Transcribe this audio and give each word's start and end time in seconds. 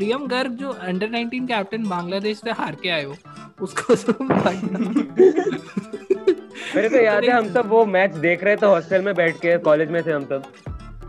प्रियम 0.00 0.26
गर्ग 0.26 0.52
जो 0.56 0.68
under 0.82 1.08
19 1.08 1.46
captain 1.48 1.82
Bangladesh 1.88 2.36
से 2.36 2.50
हार 2.50 2.76
के 2.82 2.88
आए 2.88 3.02
हो 3.04 3.14
उसको 3.60 3.94
मेरे 6.74 6.88
को 6.88 6.96
याद 6.96 7.24
है 7.24 7.30
हम 7.36 7.48
सब 7.54 7.68
वो 7.68 7.84
मैच 7.86 8.14
देख 8.16 8.44
रहे 8.44 8.56
थे 8.56 8.66
हॉस्टल 8.66 9.02
में 9.02 9.14
बैठ 9.14 9.36
के 9.36 9.56
कॉलेज 9.58 9.90
में 9.90 10.02
थे 10.06 10.12
हम 10.12 10.24
सब। 10.24 10.42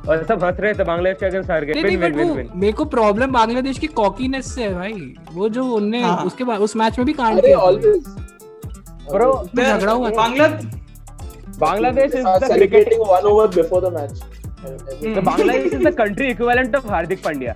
और 0.09 0.23
सब 0.27 0.43
हंस 0.43 0.59
रहे 0.59 0.73
थे 0.73 0.84
बांग्लादेश 0.84 1.18
के 1.20 1.25
अगेंस्ट 1.25 1.52
हार 1.52 1.66
गए। 1.66 1.82
विन 1.84 1.98
विन 2.00 2.32
विन 2.32 2.50
मेरे 2.55 2.73
को 2.73 2.86
प्रॉब्लम 2.98 3.32
बांग्लादेश 3.32 3.80
की 3.80 3.88
कॉकीनेस 4.02 4.54
से 4.55 4.64
है 4.64 4.73
भाई। 4.73 4.94
वो 5.32 5.50
जो 5.50 5.66
उनने 5.76 6.02
हाँ. 6.04 6.18
उसके 6.26 6.44
बाद 6.44 6.60
उस 6.60 6.76
मैच 6.76 6.98
में 6.98 7.05
भी 7.05 7.14
कांड 7.14 7.42
किया 7.42 7.58
ऑलवेज 7.60 8.04
ब्रो 9.12 9.34
झगड़ा 9.58 9.92
हुआ 9.92 10.10
Bangladesh 10.10 10.66
Bangladesh 11.60 12.14
is 12.14 12.26
the 12.26 12.54
cricketing 12.54 13.02
one 13.10 13.28
over 13.30 13.48
before 13.55 13.89
the 13.89 13.94
match 13.94 14.14
तो 15.16 15.21
Bangladesh 15.21 15.73
is 15.73 15.84
the 15.84 15.94
country 15.98 16.28
equivalent 16.28 16.76
of 16.76 16.88
Hardik 16.88 17.23
Pandya. 17.23 17.55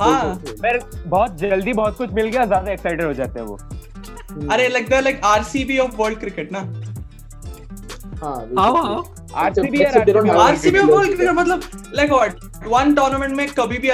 हाँ 0.00 0.34
फिर 0.46 0.80
बहुत 1.06 1.38
जल्दी 1.38 1.72
बहुत 1.72 1.96
कुछ 1.96 2.10
मिल 2.12 2.28
गया 2.28 2.44
ज़्यादा 2.44 2.72
एक्साइटेड 2.72 3.04
हो 3.04 3.12
जाते 3.14 3.40
हैं 3.40 3.46
वो 3.46 3.58
अरे 4.52 4.68
like 4.68 4.88
the 4.90 5.00
like 5.04 5.20
RCB 5.24 5.78
of 5.78 5.96
world 5.96 6.18
cricket 6.18 6.52
ना 6.52 6.58
हाँ 8.22 9.02
RCB 9.36 9.82
RCB 9.82 10.78
of 10.78 10.90
world 10.90 11.14
cricket 11.14 11.34
मतलब 11.34 11.60
लाइक 11.94 12.10
व्हाट 12.10 12.36
में 13.34 13.48
कभी 13.48 13.78
भी 13.78 13.88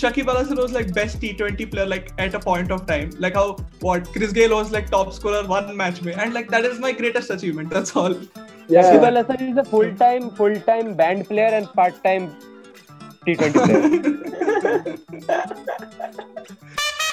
Shakib 0.00 0.28
Al 0.28 0.38
Hasan 0.38 0.56
was 0.56 0.72
like 0.72 0.92
best 0.92 1.20
T20 1.20 1.70
player 1.70 1.86
like 1.86 2.12
at 2.18 2.34
a 2.34 2.40
point 2.40 2.72
of 2.72 2.86
time. 2.86 3.10
Like 3.18 3.34
how 3.34 3.56
what 3.80 4.08
Chris 4.12 4.32
Gayle 4.32 4.56
was 4.56 4.72
like 4.72 4.90
top 4.90 5.12
scorer 5.12 5.46
one 5.46 5.76
match 5.76 6.02
में 6.02 6.16
and 6.16 6.34
like 6.34 6.48
that 6.50 6.64
is 6.64 6.80
my 6.80 6.92
greatest 6.92 7.30
achievement 7.30 7.70
that's 7.70 7.94
all. 7.94 8.16
Yeah. 8.68 8.82
Shakib 8.82 9.06
Al 9.10 9.16
Hasan 9.22 9.48
is 9.50 9.56
a 9.58 9.64
full-time 9.64 10.30
full-time 10.30 10.94
band 10.94 11.28
player 11.28 11.52
and 11.60 11.68
part-time 11.72 12.34
T20 13.26 13.52
player 13.64 14.98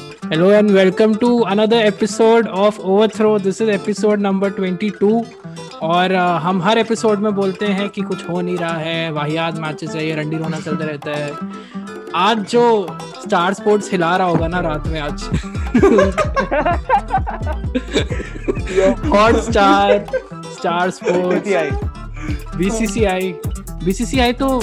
Hello 0.00 0.50
and 0.50 0.72
welcome 0.74 1.14
to 1.14 1.44
another 1.44 1.76
episode 1.76 2.48
of 2.48 2.78
Overthrow. 2.80 3.38
This 3.38 3.60
is 3.60 3.68
episode 3.68 4.20
number 4.20 4.50
22 4.50 5.24
और 5.82 6.14
uh, 6.14 6.40
हम 6.42 6.62
हर 6.62 6.78
episode 6.78 7.18
में 7.18 7.34
बोलते 7.34 7.66
हैं 7.66 7.88
कि 7.88 8.02
कुछ 8.02 8.28
हो 8.28 8.40
नहीं 8.40 8.56
रहा 8.56 8.76
है 8.76 9.10
वाहियात 9.12 9.54
मैचेस 9.54 9.90
है 9.90 10.06
ये 10.06 10.14
रंडी 10.14 10.36
रोना 10.36 10.60
चलता 10.60 10.84
रहता 10.84 11.10
है। 11.10 11.30
आज 12.14 12.38
जो 12.38 12.86
स्टार 13.22 13.54
स्पोर्ट्स 13.54 13.90
हिला 13.92 14.16
रहा 14.16 14.26
होगा 14.26 14.48
ना 14.48 14.60
रात 14.60 14.86
में 14.86 15.00
आज। 15.00 15.22
Hotstar 19.50 20.06
Star 20.54 20.90
Sports 20.90 22.56
BCCI 22.56 23.34
BCCI 23.84 24.32
तो 24.32 24.60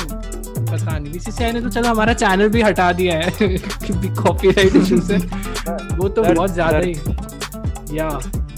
पता 0.71 0.97
नहीं। 0.97 1.13
बीसीसीआई 1.13 1.51
ने 1.51 1.61
तो 1.61 1.69
चलो 1.69 1.87
हमारा 1.87 2.13
चैनल 2.13 2.49
भी 2.49 2.61
हटा 2.61 2.91
दिया 2.93 3.15
है। 3.17 3.31
कॉपीराइट 4.21 4.75
इशू 4.75 4.99
से। 5.01 5.17
वो 5.17 6.07
तो 6.07 6.21
दर्द- 6.23 6.35
बहुत 6.37 6.53
ज़्यादा 6.53 6.77
ही 6.77 7.97
या। 7.97 8.09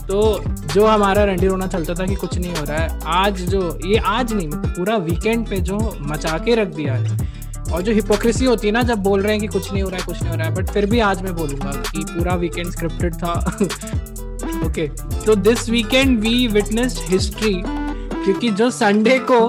तो 0.08 0.44
जो 0.74 0.86
हमारा 0.88 1.24
रंडी 1.24 1.48
रोना 1.48 1.68
चलता 1.68 1.94
था 1.94 2.06
कि 2.06 2.16
कुछ 2.16 2.38
नहीं 2.38 2.54
हो 2.56 2.64
रहा 2.66 2.78
है 2.78 3.00
आज 3.06 3.42
जो 3.42 3.62
ये 3.86 3.98
आज 3.98 4.34
नहीं 4.34 4.48
मतलब 4.48 4.70
पूरा 4.70 4.96
वीकेंड 4.98 5.48
पे 5.50 5.60
जो 5.60 5.78
मचा 6.02 6.38
के 6.38 6.56
रख 6.56 6.68
दिया 6.68 6.94
है। 6.94 7.32
और 7.74 7.82
जो 7.82 7.92
हिपोक्रेसी 7.94 8.46
होती 8.46 8.68
है 8.68 8.74
ना 8.74 8.82
जब 8.82 8.98
बोल 9.04 9.22
रहे 9.22 9.32
हैं 9.32 9.42
कि 9.42 9.48
कुछ 9.48 9.72
नहीं 9.74 9.84
हो 9.84 9.90
रहा 9.90 10.00
है 10.00 10.06
कुछ 10.06 10.22
नहीं 10.22 10.32
हो 10.32 10.38
रहा 10.38 10.48
है 10.48 10.54
बट 10.56 10.70
फिर 10.70 10.86
भी 10.86 11.00
आज 11.00 11.22
मैं 11.22 11.36
बोलूँगा 11.36 11.72
कि 11.92 12.04
पूरा 12.10 12.34
वीकेंड 12.36 12.72
स्क्रिप्टेड 12.72 13.14
था। 13.14 13.34
ओके 14.66 14.88
तो 15.26 15.36
this 15.36 15.70
weekend 15.70 16.20
we 16.20 16.48
witnessed 16.48 17.00
history 17.10 17.54
क्योंकि 17.66 18.50
जो 18.50 18.70
संडे 18.72 19.18
को 19.32 19.40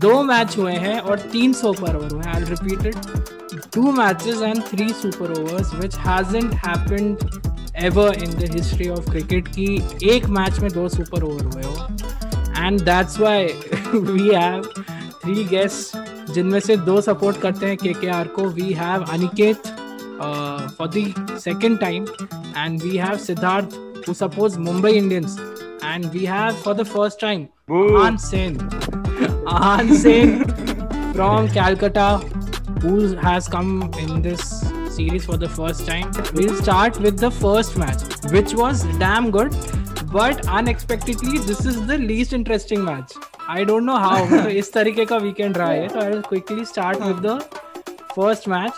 दो 0.00 0.22
मैच 0.22 0.56
हुए 0.58 0.72
हैं 0.72 0.98
और 1.00 1.18
तीन 1.32 1.52
सुपर 1.52 1.96
ओवर 1.96 2.12
हुए 2.12 2.22
हैं। 2.24 2.34
I 2.34 2.44
repeat 2.44 2.86
it 2.86 3.60
two 3.74 3.92
matches 3.92 4.42
and 4.42 4.62
three 4.68 4.88
super 4.92 5.32
overs 5.40 5.74
which 5.74 5.96
hasn't 6.06 6.54
happened 6.66 7.18
ever 7.84 8.22
in 8.22 8.30
the 8.30 8.50
history 8.54 8.88
of 8.88 9.10
cricket 9.10 9.48
की 9.48 9.66
एक 10.14 10.26
मैच 10.38 10.58
में 10.60 10.70
दो 10.72 10.88
सुपर 10.88 11.22
ओवर 11.22 11.44
हुए 11.54 11.62
हो। 11.62 12.66
And 12.66 12.80
that's 12.80 13.18
why 13.20 13.46
we 13.94 14.28
have 14.34 14.62
three 15.22 15.44
guests 15.44 16.32
जिनमें 16.32 16.60
से 16.60 16.76
दो 16.76 17.00
सपोर्ट 17.00 17.40
करते 17.40 17.66
हैं 17.66 17.76
केकेआर 17.76 18.28
को। 18.36 18.48
We 18.50 18.72
have 18.72 19.04
Aniket 19.12 19.66
for 20.78 20.88
the 20.96 21.38
second 21.44 21.78
time 21.80 22.06
and 22.56 22.82
we 22.82 22.96
have 22.96 23.16
Siddharth 23.26 23.82
who 24.06 24.12
supports 24.12 24.56
Mumbai 24.64 24.90
Indians. 24.96 25.36
And 25.82 26.12
we 26.12 26.26
have 26.26 26.58
for 26.58 26.74
the 26.74 26.84
first 26.84 27.20
time 27.20 27.48
Boo. 27.68 28.16
Sen. 28.18 28.58
Ahan 29.43 29.93
Sen 29.95 31.13
from 31.13 31.47
Calcutta 31.49 32.17
who 32.81 33.15
has 33.17 33.47
come 33.47 33.91
in 33.99 34.21
this 34.21 34.43
series 34.95 35.25
for 35.25 35.37
the 35.37 35.49
first 35.49 35.85
time 35.85 36.11
we'll 36.33 36.55
start 36.61 36.99
with 36.99 37.19
the 37.19 37.31
first 37.31 37.77
match 37.77 38.03
which 38.31 38.53
was 38.53 38.83
damn 38.99 39.29
good 39.31 39.55
but 40.13 40.47
unexpectedly 40.47 41.39
this 41.39 41.65
is 41.65 41.85
the 41.87 41.97
least 41.97 42.33
interesting 42.33 42.83
match 42.83 43.13
I 43.47 43.63
don't 43.63 43.85
know 43.85 43.97
how 43.97 44.25
तो 44.27 44.49
इस 44.61 44.71
तरीके 44.73 45.05
का 45.11 45.17
weekend 45.25 45.57
रहा 45.57 45.69
है 45.69 45.87
so 45.89 46.05
I'll 46.05 46.23
quickly 46.31 46.65
start 46.73 46.99
with 47.07 47.21
the 47.27 47.37
first 48.15 48.47
match 48.47 48.73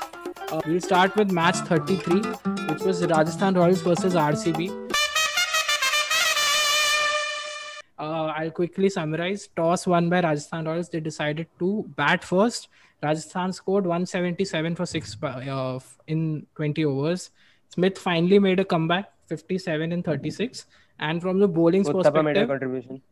uh, 0.52 0.62
we'll 0.66 0.82
start 0.82 1.16
with 1.16 1.32
match 1.32 1.58
33 1.70 2.22
which 2.70 2.82
was 2.90 3.06
Rajasthan 3.14 3.62
Royals 3.62 3.82
versus 3.82 4.16
RCB 4.16 4.85
I'll 8.37 8.51
quickly 8.51 8.89
summarize. 8.91 9.49
Toss 9.57 9.87
won 9.87 10.11
by 10.11 10.21
Rajasthan 10.21 10.67
Royals. 10.67 10.89
They 10.91 11.01
decided 11.01 11.47
to 11.59 11.85
bat 11.97 12.23
first. 12.23 12.69
Rajasthan 13.03 13.53
scored 13.53 13.85
177 13.85 14.77
for 14.77 14.87
six 14.87 15.17
uh, 15.23 15.79
in 16.07 16.47
20 16.55 16.85
overs. 16.85 17.31
Smith 17.71 17.99
finally 17.99 18.39
made 18.39 18.61
a 18.61 18.65
comeback, 18.65 19.13
57 19.27 19.93
and 19.93 20.05
36. 20.05 20.67
And 20.99 21.23
from 21.23 21.41
the 21.41 21.49
bowling 21.49 21.85
Uthappa 21.85 22.03
perspective, 22.03 22.25
made 22.25 22.37
a 22.37 22.47
contribution. 22.47 23.03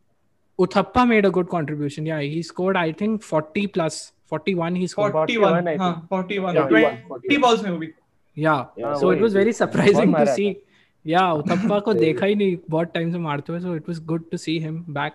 Uthappa 0.59 1.07
made 1.07 1.25
a 1.25 1.31
good 1.31 1.49
contribution. 1.49 2.05
Yeah, 2.05 2.19
he 2.21 2.41
scored 2.43 2.77
I 2.77 2.91
think 2.91 3.23
40 3.23 3.67
plus 3.67 4.11
41. 4.27 4.75
He 4.75 4.87
scored 4.87 5.11
41. 5.11 5.63
41, 5.63 5.79
huh, 5.79 6.01
41. 6.09 6.55
Yeah, 6.55 6.61
20 6.67 6.83
41. 6.83 7.07
41. 7.07 7.41
balls. 7.41 7.89
Yeah. 8.35 8.65
yeah. 8.77 8.95
So 8.95 9.11
it 9.11 9.19
was 9.19 9.33
very 9.33 9.53
surprising 9.53 10.13
to 10.13 10.27
see. 10.35 10.59
या 11.07 11.31
उथप्पा 11.31 11.79
को 11.79 11.93
देखा 12.05 12.25
ही। 12.25 12.35
नहीं 12.35 12.57
बहुत 12.69 12.93
time 12.93 13.11
से 13.11 13.17
मारते 13.17 13.53
हुए 13.53 13.61
so 13.61 13.75
it 13.75 13.89
was 13.89 14.05
good 14.05 14.29
to 14.31 14.37
see 14.37 14.59
him 14.59 14.85
back 14.89 15.13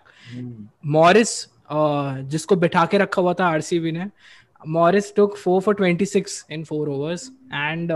Morris 0.86 1.46
जिसको 2.30 2.56
बिठा 2.56 2.86
के 2.86 2.98
रखा 2.98 3.22
हुआ 3.22 3.34
था 3.34 3.46
आरसीबी 3.46 3.92
ने 3.92 4.06
Morris 4.68 5.14
took 5.14 5.36
4 5.38 5.60
for 5.60 5.76
26 5.80 6.44
in 6.50 6.64
4 6.64 6.72
overs 6.72 7.30
and 7.54 7.92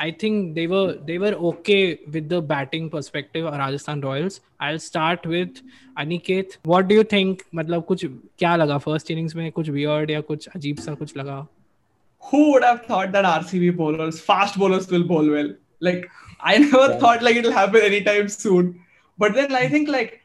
I 0.00 0.12
think 0.12 0.54
they 0.54 0.66
were 0.66 0.92
they 1.04 1.18
were 1.18 1.32
okay 1.32 1.98
with 2.08 2.28
the 2.28 2.34
batting 2.34 2.90
perspective 2.90 3.48
Rajasthan 3.54 4.02
Royals 4.02 4.40
I 4.60 4.78
start 4.78 5.26
with 5.26 5.54
Aniket 5.98 6.56
what 6.66 6.84
do 6.84 6.94
you 6.94 7.04
think 7.04 7.42
मतलब 7.54 7.84
कुछ 7.84 8.06
क्या 8.38 8.56
लगा 8.56 8.78
फ़र्स्ट 8.78 9.10
इनिंग्स 9.10 9.36
में? 9.36 9.52
कुछ 9.52 9.68
वियर्ड 9.68 10.10
या 10.10 10.20
कुछ 10.20 10.46
अजीब 10.46 10.76
सा 10.76 10.94
कुछ 10.94 11.16
लगा? 11.16 11.46
Who 12.22 12.38
would 12.50 12.64
have 12.64 12.78
thought 12.90 13.10
that 13.14 13.26
RCB 13.30 13.70
bowlers, 13.78 14.18
fast 14.30 14.58
bowlers 14.60 14.86
will 14.92 15.02
bowl 15.08 15.26
well? 15.30 15.50
Like, 15.82 16.06
I 16.43 16.57
never 16.57 16.85
Yeah. 16.91 16.97
thought 16.99 17.21
like 17.21 17.35
it'll 17.35 17.51
happen 17.51 17.81
anytime 17.81 18.29
soon. 18.29 18.71
But 19.17 19.33
then 19.33 19.53
I 19.55 19.67
think 19.67 19.89
like 19.89 20.21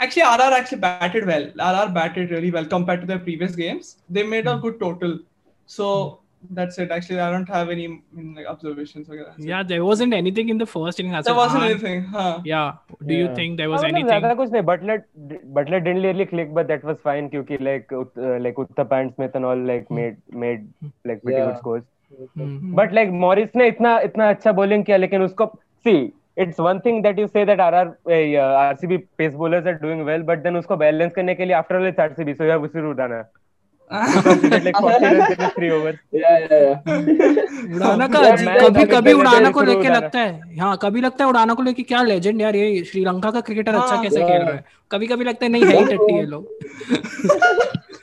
actually 0.00 0.22
RR 0.22 0.52
actually 0.60 0.78
batted 0.78 1.26
well. 1.26 1.44
RR 1.72 1.88
batted 2.00 2.30
really 2.30 2.50
well 2.50 2.64
compared 2.64 3.00
to 3.02 3.06
their 3.06 3.18
previous 3.18 3.54
games. 3.66 3.96
They 4.08 4.22
made 4.22 4.46
a 4.46 4.56
good 4.56 4.80
total. 4.80 5.18
So 5.66 6.20
that's 6.58 6.78
it. 6.78 6.90
Actually, 6.90 7.20
I 7.20 7.30
don't 7.30 7.48
have 7.54 7.68
any 7.68 7.86
mm, 7.88 8.34
like 8.36 8.46
observations. 8.46 9.10
Okay, 9.10 9.18
that's 9.24 9.38
it. 9.38 9.44
Yeah, 9.48 9.62
there 9.62 9.84
wasn't 9.84 10.14
anything 10.14 10.48
in 10.48 10.56
the 10.56 10.64
first 10.64 10.98
inning. 11.02 11.12
That's 11.12 11.26
There 11.26 11.34
what 11.34 11.48
wasn't 11.48 11.64
Ahan- 11.64 11.72
anything. 11.72 12.04
Huh. 12.14 12.40
Yeah. 12.44 12.72
Do 13.06 13.14
you 13.14 13.26
Yeah. 13.26 13.34
think 13.40 13.58
there 13.58 13.68
was 13.72 13.82
हाँ, 13.82 13.90
मतलब 13.90 13.98
anything? 13.98 14.08
ज्यादा 14.08 14.34
कुछ 14.40 14.50
नहीं 14.52 14.62
Butler 14.70 15.02
Butler 15.58 15.84
didn't 15.88 16.02
really 16.08 16.26
click 16.32 16.54
but 16.60 16.70
that 16.72 16.86
was 16.90 16.96
fine 17.08 17.28
क्योंकि 17.34 17.58
like 17.68 17.92
ut- 18.02 18.16
uh, 18.28 18.38
like 18.46 18.62
Uttapa 18.64 19.00
and 19.04 19.14
Smith 19.18 19.36
and 19.40 19.44
all 19.50 19.64
like 19.72 19.90
made 20.00 20.16
made 20.44 20.64
like 21.12 21.22
pretty 21.22 21.38
Yeah. 21.38 21.50
good 21.50 21.58
scores 21.64 21.84
But 22.73 22.93
like 22.93 23.09
Morris 23.09 23.49
ने 23.55 23.67
इतना 23.67 23.99
इतना 23.99 24.29
अच्छा 24.29 24.51
बॉलिंग 24.51 24.85
किया 24.85 24.97
लेकिन 24.97 25.21
उसको 25.21 25.45
see 25.55 26.13
it's 26.37 26.59
one 26.59 26.79
thing 26.79 27.03
that 27.03 27.19
you 27.19 27.27
say 27.27 27.45
that 27.45 27.59
RR 27.59 27.87
RCB 28.39 28.97
pace 28.97 29.33
bowlers 29.33 29.67
are 29.67 29.73
doing 29.73 30.01
well 30.01 30.21
but 30.21 30.43
then 30.43 30.57
उसको 30.57 30.77
balance 30.77 31.11
करने 31.15 31.35
के 31.35 31.45
लिए 31.45 31.53
after 31.53 31.75
all 31.75 31.87
it's 31.87 31.99
RCB 31.99 32.33
so 32.33 32.43
you 32.43 32.51
have 32.51 32.63
उसी 32.63 32.79
उड़ाना 32.79 33.23
उड़ाना 41.25 41.53
को 41.53 41.61
लेके 41.61 41.83
क्या 41.83 42.03
लेजेंड 42.03 42.41
यार 42.41 42.55
ये 42.55 42.83
श्रीलंका 42.83 43.31
का 43.31 43.41
क्रिकेटर 43.41 43.75
अच्छा 43.75 44.03
कैसे 44.03 44.19
खेल 44.19 44.41
रहा 44.41 44.53
है? 44.53 44.65
कभी 44.91 45.07
कभी 45.07 45.23
लगता 45.23 45.45
है 45.45 45.51
नहीं 45.51 45.65
है 45.65 46.25
लोग। 46.25 46.47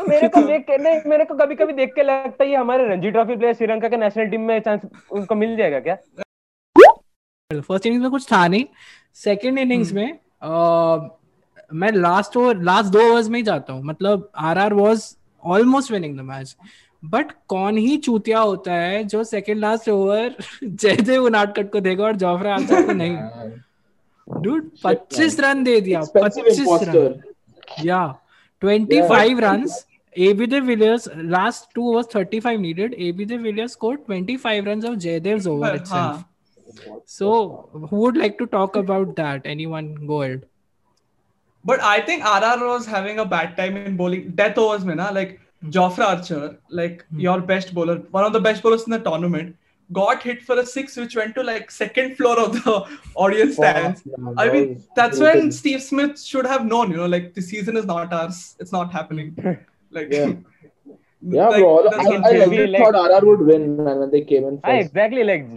तो 0.00 0.04
मेरे 0.08 0.28
को 0.28 0.40
देख 0.46 0.62
के 0.66 0.76
नहीं 0.78 1.00
मेरे 1.06 1.24
को 1.24 1.34
कभी 1.34 1.54
कभी 1.54 1.72
देख 1.72 1.92
के 1.94 2.02
लगता 2.02 2.44
है 2.44 2.50
ये 2.50 2.56
हमारे 2.56 2.84
रणजी 2.88 3.10
ट्रॉफी 3.10 3.36
प्लेयर 3.36 3.54
श्रीलंका 3.54 3.88
के 3.88 3.96
नेशनल 3.96 4.26
टीम 4.26 4.40
में 4.40 4.58
चांस 4.60 4.80
उनको 5.12 5.34
मिल 5.34 5.56
जाएगा 5.56 5.80
क्या? 5.80 5.96
फ़र्स्ट 7.50 7.86
इनिंग्स 7.86 8.02
में 8.02 8.10
कुछ 8.10 8.26
था 8.32 8.46
नहीं। 8.48 8.64
सेकंड 9.14 9.58
इनिंग्स 9.58 9.92
में 9.92 10.10
अ, 10.42 11.08
मैं 11.72 11.90
लास्ट 11.92 12.36
ओवर 12.36 12.62
लास्ट 12.62 12.92
दो 12.92 13.00
ओवर्स 13.10 13.28
में 13.28 13.38
ही 13.38 13.42
जाता 13.42 13.72
हूँ। 13.72 13.82
मतलब 13.84 14.30
R 14.36 14.58
R 14.58 14.72
was 14.74 15.14
almost 15.42 15.92
winning 15.92 16.16
the 16.18 16.22
match 16.22 16.56
but 17.04 17.30
कौन 17.48 17.76
ही 17.78 17.96
चूतिया 17.96 18.40
होता 18.40 18.72
है 18.72 19.02
जो 19.04 19.24
second 19.24 19.58
last 19.58 19.88
over 19.88 20.34
Jaydev 20.64 21.24
Unadkat 21.24 21.70
को 21.72 21.80
देगा 21.80 22.04
और 22.04 22.16
जोफ्रा 22.16 22.54
आर्चर 22.54 22.86
को 22.86 22.92
नहीं। 22.92 23.16
डूड 24.42 24.70
25 24.86 25.38
रन 25.40 25.62
दे 25.64 25.80
दिया 25.80 26.00
Expensive 26.00 26.44
25 26.48 26.82
रन। 26.88 27.20
या 27.84 28.02
25 28.62 29.40
runs 29.40 29.78
AB 30.16 30.46
de 30.46 30.60
Villiers 30.60 31.08
last 31.14 31.68
two 31.74 31.82
was 31.82 32.06
35 32.06 32.60
needed 32.60 32.94
AB 32.98 33.24
de 33.24 33.38
Villiers 33.38 33.72
scored 33.72 34.04
25 34.06 34.66
runs 34.66 34.84
of 34.84 34.94
Jaydev's 34.94 35.46
over 35.46 35.66
हाँ. 35.66 35.74
itself 35.74 36.24
so 37.04 37.68
who 37.90 37.96
would 37.96 38.16
like 38.16 38.38
to 38.38 38.46
talk 38.46 38.76
about 38.76 39.14
that 39.16 39.42
anyone 39.44 39.94
go 40.06 40.22
ahead 40.22 40.46
But 41.64 41.80
I 41.80 42.00
think 42.00 42.24
RR 42.24 42.66
was 42.66 42.86
having 42.86 43.18
a 43.18 43.24
bad 43.24 43.56
time 43.56 43.76
in 43.76 43.96
bowling. 43.96 44.30
Death 44.30 44.58
overs, 44.58 44.84
mein, 44.84 44.96
na? 44.96 45.10
like 45.10 45.40
Jofra 45.66 46.06
Archer, 46.06 46.58
like 46.70 47.04
hmm. 47.10 47.20
your 47.20 47.40
best 47.40 47.74
bowler, 47.74 47.96
one 48.10 48.24
of 48.24 48.32
the 48.32 48.40
best 48.40 48.62
bowlers 48.62 48.84
in 48.84 48.90
the 48.90 48.98
tournament, 48.98 49.56
got 49.92 50.22
hit 50.22 50.42
for 50.42 50.58
a 50.58 50.64
six, 50.64 50.96
which 50.96 51.16
went 51.16 51.34
to 51.34 51.42
like 51.42 51.70
second 51.70 52.16
floor 52.16 52.38
of 52.40 52.52
the 52.52 52.86
audience 53.14 53.56
stands. 53.56 54.02
man, 54.16 54.34
I 54.38 54.50
mean, 54.50 54.82
that's 54.96 55.18
when 55.18 55.52
Steve 55.52 55.82
Smith 55.82 56.20
should 56.20 56.46
have 56.46 56.64
known, 56.64 56.90
you 56.90 56.96
know, 56.96 57.06
like 57.06 57.34
the 57.34 57.42
season 57.42 57.76
is 57.76 57.84
not 57.84 58.12
ours. 58.12 58.56
It's 58.58 58.72
not 58.72 58.92
happening. 58.92 59.36
Like, 59.92 60.12
Yeah. 60.12 60.32
Yeah, 61.22 61.48
like, 61.48 61.60
bro. 61.60 61.70
I, 61.88 62.04
I 62.26 62.46
legit 62.46 62.70
like- 62.70 62.82
thought 62.82 62.94
RR 62.96 63.24
would 63.28 63.40
win, 63.46 63.64
man, 63.76 63.98
when 63.98 64.10
they 64.10 64.20
came 64.28 64.44
in 64.50 64.54
हाँ 64.64 64.72
first. 64.72 64.86
Exactly 64.86 65.22
like 65.22 65.48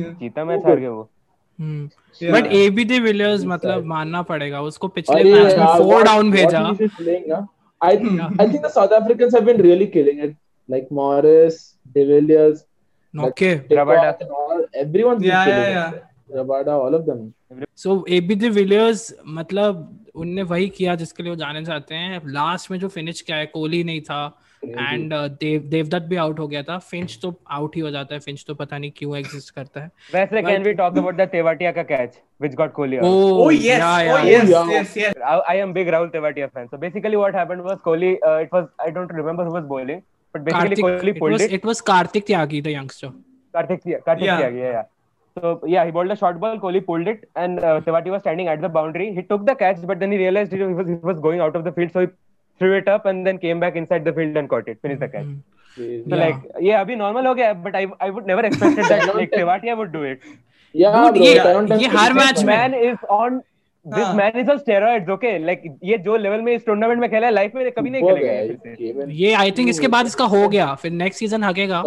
Yeah. 0.00 0.12
जीता 0.20 0.44
match 0.44 0.64
हार 0.66 0.80
गए 0.80 0.88
वो 0.88 1.08
hmm. 1.60 1.82
Yeah. 2.22 2.32
But 2.32 2.46
AB 2.52 2.84
de 2.84 2.98
Villiers 3.06 3.34
Inside. 3.40 3.48
मतलब 3.48 3.84
मानना 3.92 4.22
पड़ेगा 4.30 4.60
उसको 4.62 4.88
पिछले 4.88 5.24
मैच 5.24 5.58
में 5.58 5.66
फोर 5.66 6.02
डाउन 6.04 6.30
भेजा 6.30 6.62
Yeah. 6.78 7.46
I 7.80 7.96
think 7.96 8.62
the 8.62 8.72
South 8.78 8.92
Africans 8.92 9.34
have 9.34 9.44
been 9.44 9.60
really 9.68 9.86
killing 9.94 10.20
it. 10.26 10.34
Like 10.68 10.90
Morris, 10.90 11.56
De 11.94 12.04
Villiers, 12.10 12.58
okay 13.14 13.54
been 13.68 15.22
Yeah, 15.22 15.44
killing 15.44 15.72
yeah, 15.76 15.94
it. 15.94 16.02
Rabada, 16.36 16.76
all 16.84 16.94
of 17.00 17.06
them. 17.06 17.32
So 17.76 18.04
AB 18.08 18.34
Villiers 18.50 19.12
मतलब 19.38 20.01
उनने 20.14 20.42
वही 20.42 20.68
किया 20.68 20.94
जिसके 20.94 21.22
लिए 21.22 21.30
वो 21.30 21.36
जाने 21.36 21.64
चाहते 21.64 21.94
हैं। 21.94 22.20
लास्ट 22.32 22.70
में 22.70 22.78
जो 22.78 22.88
फिनिश 22.88 23.20
किया 23.20 23.36
है 23.36 23.46
कोहली 23.46 23.82
नहीं 23.84 24.00
था। 24.02 24.22
एंड 24.62 25.14
uh, 25.14 25.28
देव 25.40 25.62
देवदत्त 25.68 26.06
भी 26.08 26.16
आउट 26.16 26.38
हो 26.38 26.46
गया 26.48 26.62
था। 26.62 26.76
फिंच 26.90 27.18
तो 27.22 27.34
आउट 27.50 27.76
ही 27.76 27.80
हो 27.80 27.90
जाता 27.90 28.14
है। 28.14 28.20
फिंच 28.20 28.44
तो 28.48 28.54
पता 28.54 28.78
नहीं 28.78 28.90
क्यों 28.96 29.16
एग्जिस्ट 29.18 29.54
करता 29.54 29.80
है। 29.80 29.90
वैसे 30.14 30.42
can 30.42 30.62
we 30.62 30.72
talk 30.80 30.98
about 30.98 31.16
the 31.16 31.28
Tewatia 31.32 31.72
का 31.72 31.82
catch 31.82 32.20
which 32.40 32.54
got 32.54 32.72
Kohli 32.72 32.98
oh 32.98 33.54
yes 33.54 34.54
yes 34.66 34.96
yes 34.98 35.18
I 35.22 35.58
am 35.58 35.72
big 35.72 35.88
Rahul 35.88 36.08
Tewatia 36.08 36.46
fan 36.46 36.66
so 36.66 36.78
basically 36.78 37.16
what 37.16 37.36
happened 37.36 37.60
was 37.62 37.78
Kohli 37.84 38.12
it 38.12 38.54
was 38.54 38.64
I 38.80 38.90
don't 38.90 39.14
remember 39.16 39.44
who 39.44 39.52
was 39.54 39.64
bowling 39.74 40.00
but 40.34 40.40
basically 40.40 40.82
Kohli 40.82 41.12
pulled 41.18 41.40
it 41.42 41.66
was 41.66 41.80
Kartik 41.90 42.26
Tyagi 42.26 42.60
the 42.62 42.66
youngster 42.68 43.08
Kartik 43.54 43.80
Tyagi 43.80 44.02
Kartik 44.06 44.28
Tyagi 44.28 44.60
या 44.60 44.84
was 45.31 45.41
Karthik 45.41 45.59
Tyagi 45.59 45.65
the 45.65 45.67
youngster 45.67 45.67
Karthik, 45.67 45.67
Tia- 45.67 45.67
Karthik 45.67 45.67
Yeah. 45.67 45.67
Tyagi, 45.67 45.67
yeah, 45.67 45.67
yeah. 45.67 45.67
So 45.67 45.67
yeah, 45.67 45.85
he 45.85 45.91
bowled 45.91 46.11
a 46.11 46.15
short 46.15 46.39
ball. 46.39 46.57
Kohli 46.57 46.85
pulled 46.85 47.07
it, 47.07 47.29
and 47.35 47.59
uh, 47.59 47.81
Tewati 47.81 48.11
was 48.11 48.21
standing 48.21 48.47
at 48.47 48.61
the 48.61 48.69
boundary. 48.69 49.13
He 49.13 49.21
took 49.21 49.45
the 49.45 49.55
catch, 49.55 49.85
but 49.85 49.99
then 49.99 50.11
he 50.11 50.17
realized 50.17 50.51
he 50.51 50.63
was 50.63 50.87
he 50.87 50.95
was 50.95 51.19
going 51.19 51.39
out 51.39 51.55
of 51.55 51.63
the 51.63 51.71
field, 51.71 51.91
so 51.91 51.99
he 51.99 52.07
threw 52.59 52.75
it 52.75 52.87
up 52.87 53.05
and 53.05 53.25
then 53.25 53.37
came 53.37 53.59
back 53.59 53.75
inside 53.75 54.03
the 54.03 54.13
field 54.13 54.35
and 54.35 54.49
caught 54.49 54.67
it, 54.67 54.79
finished 54.81 54.99
the 54.99 55.09
catch. 55.09 55.25
Hmm. 55.25 55.39
So 55.77 55.83
Yeah. 55.83 56.15
like 56.15 56.35
yeah, 56.59 56.81
अभी 56.85 56.97
normal 56.97 57.25
हो 57.25 57.35
गया, 57.35 57.63
but 57.63 57.75
I 57.75 57.87
I 58.07 58.09
would 58.09 58.25
never 58.25 58.45
expected 58.49 58.85
that 58.85 59.15
like 59.15 59.31
Tewatia 59.31 59.77
would 59.77 59.91
do 59.91 60.03
it. 60.03 60.19
Yeah, 60.75 60.91
Dude, 61.03 61.13
bro. 61.13 61.23
ये- 61.23 61.43
Taron 61.43 61.69
ये 61.71 61.87
Duncan 61.87 61.97
her 61.97 62.11
is 62.11 62.17
match 62.17 62.35
fine. 62.35 62.45
में- 62.45 62.57
Man 62.57 62.73
is 62.73 62.97
on. 63.19 63.41
This 63.95 64.05
हाँ. 64.05 64.15
man 64.15 64.35
is 64.35 64.49
on 64.49 64.59
steroids, 64.59 65.09
okay? 65.09 65.39
Like 65.39 65.61
ये 65.83 65.97
जो 65.97 66.17
level 66.17 66.41
में 66.43 66.53
इस 66.55 66.65
tournament 66.65 66.99
में 66.99 67.09
खेला 67.09 67.27
है, 67.27 67.33
life 67.33 67.55
में 67.55 67.71
कभी 67.71 67.89
नहीं 67.89 68.01
Super 68.01 68.15
खेलेगा 68.15 68.33
guy. 68.33 68.49
ये 68.49 68.55
फिर 68.63 68.75
से. 68.75 68.93
Came 68.93 69.03
in. 69.03 69.11
ये 69.11 69.33
आई 69.33 69.51
थिंक 69.57 69.69
इसके 69.69 69.87
बाद 69.87 70.05
इसका 70.05 70.25
हो 70.25 70.47
गया 70.49 70.73
फिर 70.81 70.91
next 70.91 71.19
season 71.19 71.43
हगेगा 71.43 71.83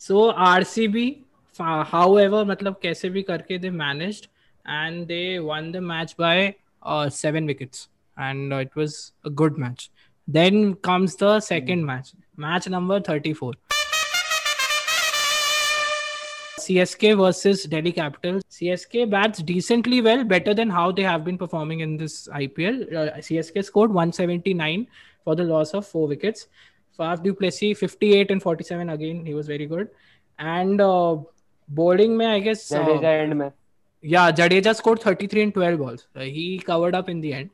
so 0.00 0.28
RCB 0.28 1.24
however 1.57 2.43
matlab 2.51 2.81
kaise 2.81 3.05
bhi 3.15 3.25
karke 3.25 3.61
they 3.61 3.69
managed 3.69 4.27
and 4.65 5.07
they 5.07 5.39
won 5.39 5.71
the 5.71 5.81
match 5.81 6.15
by 6.17 6.55
uh, 6.83 7.09
seven 7.09 7.45
wickets 7.45 7.89
and 8.17 8.53
uh, 8.53 8.57
it 8.57 8.75
was 8.75 9.11
a 9.25 9.29
good 9.29 9.57
match 9.57 9.89
then 10.27 10.73
comes 10.75 11.15
the 11.15 11.39
second 11.39 11.79
hmm. 11.79 11.85
match 11.85 12.13
match 12.37 12.67
number 12.67 12.99
34 12.99 13.53
CSK 16.63 17.17
versus 17.17 17.63
Delhi 17.63 17.91
Capitals. 17.91 18.41
CSK 18.49 19.09
bats 19.09 19.39
decently 19.39 20.01
well, 20.01 20.23
better 20.23 20.53
than 20.53 20.69
how 20.69 20.93
they 20.93 21.01
have 21.03 21.25
been 21.25 21.37
performing 21.37 21.81
in 21.81 21.97
this 21.97 22.29
IPL. 22.29 22.93
Uh, 22.95 23.17
CSK 23.17 23.65
scored 23.65 23.89
179 23.91 24.87
for 25.25 25.35
the 25.35 25.43
loss 25.43 25.73
of 25.73 25.85
four 25.85 26.07
wickets. 26.07 26.47
Faf 26.97 27.21
Duplessis 27.21 27.77
58 27.77 28.31
and 28.31 28.41
47 28.41 28.89
again. 28.89 29.25
He 29.25 29.33
was 29.33 29.47
very 29.47 29.65
good. 29.65 29.89
And 30.39 30.79
uh, 30.79 31.17
bowling, 31.67 32.17
mein, 32.17 32.29
I 32.29 32.39
guess. 32.39 32.71
uh, 32.71 32.79
Jadeja 32.79 33.03
end 33.23 33.33
में. 33.33 33.51
yeah, 34.01 34.31
Jadeja 34.31 34.75
scored 34.75 34.99
33 35.01 35.43
and 35.43 35.53
12 35.53 35.79
balls. 35.79 36.07
Uh, 36.15 36.21
he 36.21 36.59
covered 36.59 36.93
up 36.95 37.09
in 37.09 37.21
the 37.21 37.33
end. 37.33 37.49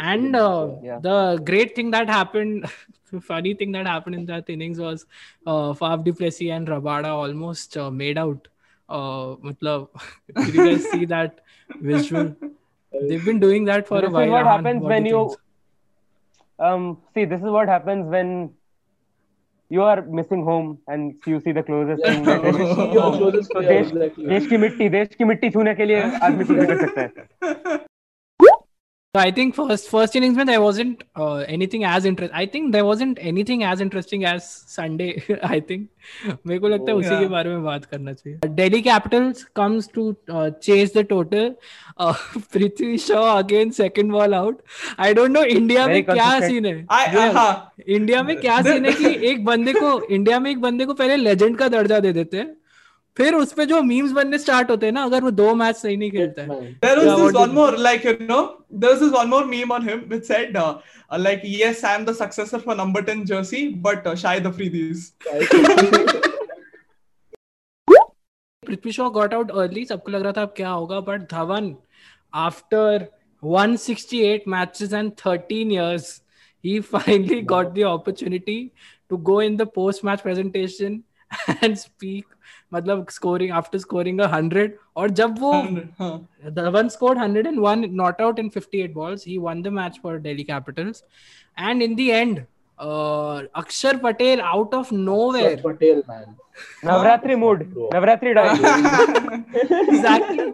And 0.00 0.36
uh, 0.36 0.68
Yeah. 0.82 0.98
the 1.00 1.40
great 1.44 1.74
thing 1.74 1.90
that 1.92 2.08
happened, 2.08 2.66
funny 3.22 3.54
thing 3.54 3.72
that 3.72 3.86
happened 3.86 4.14
in 4.16 4.26
that 4.26 4.48
innings 4.50 4.78
was 4.78 5.06
uh, 5.46 5.72
Duplessis 5.96 6.50
and 6.50 6.68
Rabada 6.68 7.08
almost 7.08 7.76
uh, 7.76 7.90
made 7.90 8.18
out. 8.18 8.48
Uh, 8.88 9.36
matlab, 9.46 9.88
did 10.36 10.54
you 10.54 10.64
guys 10.64 10.84
see 10.90 11.06
that 11.06 11.40
visual? 11.80 12.34
They've 12.92 13.24
been 13.24 13.40
doing 13.40 13.64
that 13.64 13.88
for 13.88 14.00
This 14.00 14.04
a 14.04 14.08
is 14.08 14.12
while. 14.14 14.30
what 14.30 14.46
happens 14.46 14.82
What 14.82 14.90
when 14.90 15.04
do 15.04 15.10
you 15.10 15.36
um 16.58 16.84
see 17.14 17.24
this 17.24 17.40
is 17.40 17.50
what 17.56 17.68
happens 17.68 18.06
when 18.08 18.50
you 19.70 19.82
are 19.82 20.02
missing 20.16 20.42
home 20.44 20.66
and 20.88 21.14
you 21.26 21.38
see 21.40 21.52
the 21.52 21.62
closest 21.68 22.02
Yeah. 22.04 22.12
thing 22.12 22.24
that 22.24 22.44
is 22.64 22.94
your 22.96 23.08
closest 23.16 23.54
तो 23.54 23.60
देश 23.68 23.90
देश 24.18 24.46
की 24.52 24.56
मिट्टी 24.64 24.88
देश 24.88 25.14
की 25.18 25.24
मिट्टी 25.32 25.50
छूने 25.56 25.74
के 25.80 25.84
लिए 25.84 26.02
आदमी 26.28 26.44
कुछ 26.44 26.56
भी 26.58 26.66
कर 26.66 26.80
सकता 26.84 27.00
है 27.00 27.54
So 29.16 29.20
I 29.20 29.30
think 29.30 29.54
first 29.54 29.86
first 29.88 30.16
innings 30.18 30.36
when 30.36 30.46
there 30.46 30.60
wasn't 30.60 31.02
uh, 31.16 31.36
anything 31.56 31.84
as 31.90 32.04
interesting. 32.08 32.36
I 32.40 32.44
think 32.54 32.72
there 32.72 32.84
wasn't 32.84 33.20
anything 33.30 33.62
as 33.64 33.80
interesting 33.84 34.26
as 34.30 34.48
Sunday. 34.72 35.06
I 35.42 35.60
think 35.60 35.86
मेरे 36.46 36.58
को 36.60 36.68
लगता 36.68 36.92
है 36.92 36.96
उसी 36.98 37.08
के. 37.20 37.28
बारे 37.28 37.50
में 37.50 37.62
बात 37.64 37.84
करना 37.84 38.12
चाहिए. 38.12 38.38
Delhi 38.58 38.82
Capitals 38.88 39.40
comes 39.60 39.88
to 39.94 40.04
uh, 40.28 40.50
chase 40.66 40.92
the 40.98 41.04
total. 41.14 41.48
Uh, 41.96 42.12
Prithvi 42.56 43.00
Shaw 43.06 43.38
again 43.38 43.72
second 43.78 44.12
ball 44.18 44.34
out. 44.40 44.60
I 44.98 45.12
don't 45.20 45.32
know 45.38 45.46
India 45.56 45.86
Very 45.86 46.02
में 46.02 46.04
क्या. 46.10 46.28
सीन 46.46 46.66
है. 46.66 46.76
I, 46.90 47.02
Yeah. 47.14 47.32
हाँ. 47.38 47.72
इंडिया 47.88 48.22
में 48.22 48.36
क्या 48.40 48.60
सीन 48.62 48.86
है 48.86 48.92
कि 48.92 49.14
एक 49.30 49.44
बंदे 49.44 49.72
को 49.80 49.98
इंडिया 50.18 50.40
में 50.40 50.50
एक 50.50 50.60
बंदे 50.60 50.84
को 50.84 50.94
पहले 50.94 51.16
लेजेंड 51.16 51.58
का 51.58 51.68
दर्जा 51.78 52.00
दे 52.00 52.12
देते 52.12 52.36
हैं 52.36 52.54
फिर 53.16 53.34
उस 53.34 53.52
पे 53.52 53.64
जो 53.66 53.80
मीम्स 53.82 54.10
बनने 54.12 54.38
स्टार्ट 54.38 54.70
होते 54.70 54.86
हैं 54.86 54.92
ना 54.92 55.02
अगर 55.04 55.22
वो 55.22 55.30
दो 55.30 55.54
मैच 55.54 55.76
सही 55.76 55.96
नहीं 55.96 56.10
खेलता 56.10 56.42
है। 56.42 56.72
There 56.72 56.98
is 56.98 57.08
this 57.22 57.34
one 57.34 57.50
more 57.50 57.76
like 57.78 58.06
you 58.06 58.12
know 58.20 58.40
there 58.74 58.92
is 58.92 59.00
this 59.00 59.12
one 59.12 59.28
more 59.28 59.44
meme 59.44 59.72
on 59.72 59.88
him 59.88 60.00
which 60.08 60.24
said 60.24 60.56
like 61.18 61.42
yes 61.46 61.84
I 61.84 61.94
am 61.94 62.04
the 62.04 62.14
successor 62.14 62.58
for 62.58 62.76
number 62.76 63.04
10 63.04 63.24
jersey 63.24 63.68
but 63.86 64.14
शायद 64.16 64.46
Afridi's 64.46 65.12
Prithvi 68.62 68.92
Shaw 68.92 69.08
got 69.10 69.34
out 69.34 69.50
early 69.50 69.84
सबको 69.84 70.12
लग 70.12 70.22
रहा 70.22 70.32
था 70.32 70.42
अब 70.42 70.52
क्या 70.56 70.70
होगा 70.70 71.00
but 71.00 71.22
Dhawan 71.32 71.74
after 72.34 73.06
168 73.42 74.46
matches 74.48 74.92
and 74.92 75.12
13 75.20 75.72
years 75.72 76.22
he 76.64 76.78
finally 76.92 77.40
got 77.52 77.74
the 77.74 77.82
opportunity 77.88 78.60
to 79.10 79.16
go 79.28 79.40
in 79.42 79.56
the 79.56 79.62
post 79.74 80.04
match 80.04 80.20
presentation 80.20 81.02
and 81.62 81.78
speak 81.78 82.24
मतलब 82.74 83.06
scoring 83.10 83.50
after 83.50 83.78
scoring 83.78 84.20
a 84.20 84.28
100 84.28 84.72
और 84.96 85.10
जब 85.20 85.38
वो 85.38 85.52
Huh. 86.00 86.18
Dhawan 86.58 86.90
scored 86.90 87.18
101 87.18 87.86
not 88.02 88.20
out 88.20 88.38
in 88.38 88.50
58 88.50 88.94
balls. 88.94 89.24
He 89.24 89.38
won 89.38 89.62
the 89.62 89.70
match 89.70 90.00
for 90.00 90.18
Delhi 90.18 90.44
Capitals. 90.44 91.02
And 91.56 91.82
in 91.82 91.96
the 91.96 92.12
end, 92.12 92.46
uh, 92.78 93.42
Akshar 93.62 94.00
Patel 94.00 94.40
out 94.40 94.74
of 94.74 94.92
nowhere. 94.92 95.56
Sir 95.56 95.62
Patel, 95.62 96.02
man. 96.08 96.34
Navratri 96.84 97.34
mood. 97.36 97.62
Navratri 97.94 98.30
exactly. 99.88 100.46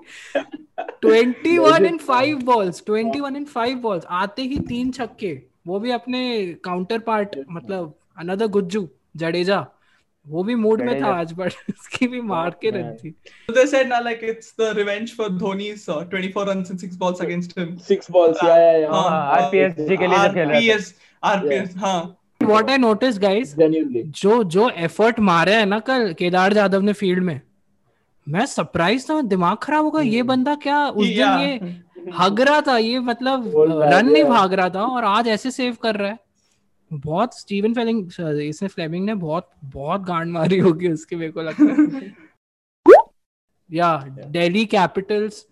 21 1.00 1.84
in 1.84 1.98
5 1.98 2.44
balls. 2.44 2.80
21 2.80 3.36
in 3.36 3.46
5 3.46 3.80
balls. 3.82 4.04
आते 4.22 4.42
ही 4.42 4.58
तीन 4.68 4.90
छक्के 4.92 5.32
वो 5.66 5.78
भी 5.80 5.90
अपने 5.90 6.22
counter 6.64 6.98
part 7.08 7.36
मतलब 7.50 7.94
another 8.18 8.46
Gujju 8.56 8.88
Jadeja 9.16 9.60
वो 10.26 10.42
भी 10.44 10.54
मूड 10.54 10.80
में 10.82 11.00
था 11.02 11.06
आज 11.14 11.32
बट 11.32 11.52
उसकी 11.70 12.06
भी 12.08 12.20
मार 12.20 12.50
के 12.62 12.70
रही 12.70 12.94
थी। 12.94 13.10
दे 13.50 13.66
सेड 13.66 13.88
ना 13.88 13.98
like 13.98 14.20
it's 14.24 14.54
the 14.60 14.72
revenge 14.76 15.14
for 15.16 15.28
Dhoni 15.28 15.72
24 15.76 16.44
run 16.48 16.64
in 16.70 16.78
6 16.78 16.96
balls 16.98 17.20
against 17.20 17.58
him 17.58 17.76
6 17.90 18.10
balls 18.10 18.44
या 18.44 18.56
या 18.56 18.90
हाँ 18.92 19.26
आरपीएसजी 19.36 19.96
के 19.96 20.06
लिए 20.06 20.18
जब 20.18 20.34
खेला 20.34 20.54
आरपीएस 20.54 20.94
आरपीएस 21.22 21.74
हाँ। 21.76 22.18
वॉट 22.42 22.70
आई 22.70 22.78
नोटिस 22.78 23.18
गाइज़ 23.18 23.54
जो 23.58 24.42
जो 24.44 24.68
एफर्ट 24.70 25.20
मारे 25.20 25.54
है 25.54 25.64
ना 25.64 25.78
कल 25.80 26.12
केदार 26.12 26.56
यादव 26.56 26.80
ने 26.80 26.92
फ़ील्ड 26.92 27.22
में 27.22 27.40
मैं 28.26 28.46
सरप्राइज़ 28.46 29.10
था 29.10 29.20
दिमाग 29.20 29.56
खराब 29.56 29.84
होगा 29.84 30.00
ये 30.00 30.22
बंदा 30.22 30.54
क्या 30.54 30.86
उस 30.88 31.06
दिन 31.06 31.40
ये 31.40 32.10
हग 32.18 32.40
रहा 32.40 32.60
था 32.60 32.76
ये 32.78 32.98
मतलब 32.98 33.52
रन 33.92 34.10
नहीं 34.10 34.24
भाग 34.24 34.52
रहा 34.54 34.68
था 34.68 34.82
और 34.84 35.04
आज 35.04 35.28
ऐसे 35.28 35.50
सेव 35.50 35.76
कर 35.82 35.96
रहा 35.96 36.10
है। 36.10 36.18
बहुत 36.92 37.38
स्टीवन 37.38 37.74
फ्लेमिंग 37.74 38.10
इसने 38.40 38.68
फ्लेमिंग 38.68 39.06
ने 39.06 39.14
बहुत 39.14 39.50
बहुत 39.64 40.00
गांड 40.00 40.32
मारी 40.32 40.58
होगी 40.58 40.88
उसकी 40.88 41.16
मेरे 41.16 41.32
को 41.32 41.42
लगता 41.42 41.64
है। 41.64 42.16
या 43.72 44.06
दिल्ली 44.08 44.66
कैपिटल्स 44.66 45.46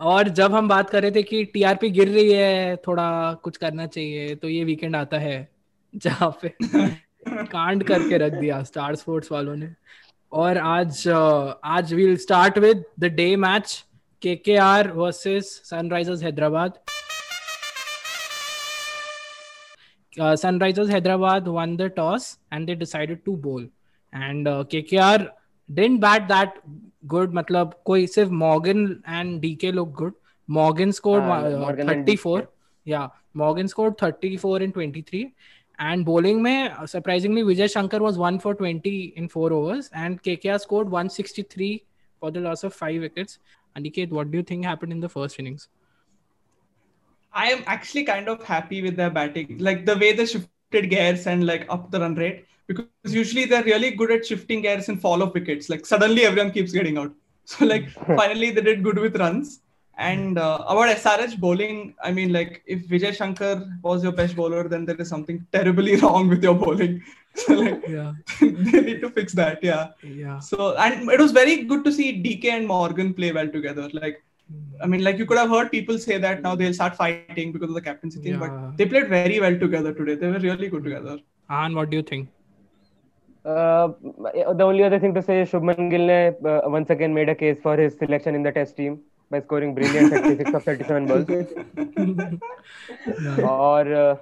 और 0.00 0.28
जब 0.28 0.54
हम 0.54 0.68
बात 0.68 0.90
कर 0.90 1.02
रहे 1.02 1.10
थे 1.10 1.22
कि 1.22 1.44
टीआरपी 1.44 1.88
गिर 1.90 2.08
रही 2.08 2.32
है 2.32 2.76
थोड़ा 2.86 3.32
कुछ 3.44 3.56
करना 3.56 3.86
चाहिए 3.86 4.34
तो 4.34 4.48
ये 4.48 4.64
वीकेंड 4.64 4.96
आता 4.96 5.18
है 5.18 5.36
जहाँ 5.94 6.30
पे 6.42 6.54
कांड 7.28 7.84
करके 7.84 8.18
रख 8.18 8.32
दिया 8.32 8.62
स्टार 8.70 8.94
स्पोर्ट्स 8.96 9.32
वालों 9.32 9.56
ने 9.56 9.68
और 10.32 10.58
आज 10.58 11.02
आज 11.08 11.92
we'll 11.94 12.16
start 12.16 12.58
with 12.58 12.84
the 13.00 13.04
day 13.14 13.34
match 13.36 13.72
K 14.22 14.34
K 14.36 14.56
R 14.56 14.90
versus 14.92 15.44
Sunrisers 15.44 16.22
Hyderabad 16.22 16.78
Sunrisers 20.18 20.90
Hyderabad 20.90 21.48
won 21.48 21.76
the 21.76 21.90
toss 21.96 22.36
and 22.52 22.66
they 22.66 22.74
decided 22.74 23.22
to 23.24 23.36
bowl 23.48 23.68
and 24.12 24.48
K 24.70 24.82
K 24.82 24.96
R 24.98 25.30
didn't 25.68 26.00
bat 26.00 26.22
that 26.28 26.60
good 27.06 27.34
मतलब 27.34 27.74
कोई 27.84 28.06
सिर्फ़ 28.06 28.30
Morgan 28.30 28.86
and 29.08 29.40
D 29.40 29.54
K 29.54 29.72
look 29.72 29.92
good 29.98 30.14
Morgan 30.48 30.90
score 30.92 31.20
thirty 31.88 32.16
four 32.16 32.52
या 32.86 33.08
Morgan 33.36 33.66
score 33.66 33.94
thirty 34.02 34.36
four 34.36 34.62
and 34.62 34.72
twenty 34.72 35.02
three 35.02 35.26
And 35.80 36.04
bowling 36.04 36.42
में 36.42 36.78
uh, 36.78 36.86
surprisingly 36.86 37.42
Vijay 37.42 37.70
Shankar 37.72 38.00
was 38.00 38.18
1 38.18 38.38
for 38.38 38.54
20 38.54 39.14
in 39.16 39.28
4 39.28 39.52
overs 39.52 39.88
and 39.94 40.22
KKR 40.22 40.60
scored 40.60 40.90
163 40.90 41.82
for 42.20 42.30
the 42.30 42.40
loss 42.40 42.64
of 42.64 42.74
5 42.74 43.00
wickets. 43.00 43.38
Aniket, 43.76 44.10
what 44.10 44.30
do 44.30 44.36
you 44.38 44.44
think 44.44 44.64
happened 44.64 44.92
in 44.92 45.00
the 45.00 45.08
first 45.08 45.38
innings? 45.38 45.68
I 47.32 47.50
am 47.50 47.62
actually 47.66 48.04
kind 48.04 48.28
of 48.28 48.42
happy 48.42 48.82
with 48.82 48.96
their 48.96 49.08
batting, 49.08 49.56
like 49.58 49.86
the 49.86 49.96
way 49.96 50.12
they 50.12 50.26
shifted 50.26 50.90
gears 50.90 51.26
and 51.26 51.46
like 51.46 51.66
up 51.70 51.90
the 51.90 52.00
run 52.00 52.14
rate. 52.14 52.44
Because 52.66 52.86
usually 53.04 53.46
they're 53.46 53.64
really 53.64 53.90
good 53.92 54.10
at 54.10 54.26
shifting 54.26 54.60
gears 54.60 54.88
and 54.90 55.00
fall 55.00 55.22
off 55.22 55.32
wickets. 55.32 55.70
Like 55.70 55.86
suddenly 55.86 56.24
everyone 56.24 56.52
keeps 56.52 56.72
getting 56.72 56.98
out. 56.98 57.12
So 57.46 57.64
like 57.64 57.90
finally 58.06 58.50
they 58.50 58.60
did 58.60 58.84
good 58.84 58.98
with 58.98 59.16
runs. 59.16 59.60
And 60.08 60.38
uh, 60.38 60.64
about 60.66 60.96
SRH 60.96 61.38
bowling, 61.38 61.94
I 62.02 62.10
mean 62.10 62.32
like 62.32 62.62
if 62.66 62.88
Vijay 62.88 63.14
Shankar 63.14 63.54
was 63.82 64.02
your 64.02 64.12
best 64.12 64.34
bowler, 64.34 64.66
then 64.66 64.86
there 64.86 64.96
is 64.96 65.08
something 65.08 65.46
terribly 65.52 65.96
wrong 65.96 66.28
with 66.28 66.42
your 66.50 66.54
bowling. 66.54 67.02
So 67.40 67.54
like 67.54 67.82
Yeah, 67.86 68.12
they 68.40 68.80
need 68.86 69.00
to 69.02 69.08
fix 69.16 69.34
that. 69.40 69.62
Yeah. 69.62 69.90
yeah. 70.02 70.38
So 70.40 70.74
and 70.84 71.08
it 71.16 71.20
was 71.24 71.30
very 71.30 71.52
good 71.72 71.84
to 71.84 71.92
see 71.98 72.08
DK 72.24 72.46
and 72.54 72.66
Morgan 72.66 73.12
play 73.18 73.30
well 73.30 73.48
together. 73.56 73.84
Like 73.92 74.16
I 74.82 74.86
mean, 74.92 75.04
like 75.04 75.18
you 75.18 75.26
could 75.26 75.38
have 75.38 75.50
heard 75.50 75.70
people 75.70 75.98
say 76.06 76.18
that 76.24 76.42
now 76.42 76.56
they'll 76.56 76.74
start 76.80 76.96
fighting 76.96 77.52
because 77.52 77.68
of 77.68 77.76
the 77.76 77.84
captaincy 77.90 78.20
thing, 78.24 78.32
Yeah. 78.32 78.40
but 78.44 78.76
they 78.78 78.86
played 78.94 79.08
very 79.08 79.38
well 79.44 79.56
together 79.64 79.92
today. 80.00 80.16
They 80.16 80.32
were 80.32 80.40
really 80.48 80.68
good 80.74 80.82
together. 80.88 81.18
Anand, 81.58 81.76
what 81.76 81.90
do 81.90 81.98
you 81.98 82.02
think? 82.02 82.28
Uh, 83.44 83.88
the 84.60 84.64
only 84.70 84.82
other 84.82 84.98
thing 84.98 85.14
to 85.20 85.22
say 85.22 85.42
is 85.42 85.50
Shubman 85.52 85.88
Gill 85.94 86.06
ne, 86.14 86.18
uh, 86.54 86.68
once 86.78 86.90
again 86.90 87.14
made 87.14 87.28
a 87.28 87.38
case 87.44 87.58
for 87.62 87.76
his 87.76 87.96
selection 88.02 88.34
in 88.34 88.42
the 88.42 88.52
test 88.58 88.76
team 88.76 89.00
by 89.30 89.40
scoring 89.40 89.74
brilliant 89.74 90.12
36 90.12 90.54
of 90.54 90.62
37 90.62 91.06
balls. 91.06 91.30
और 93.42 93.94
uh, 93.94 94.16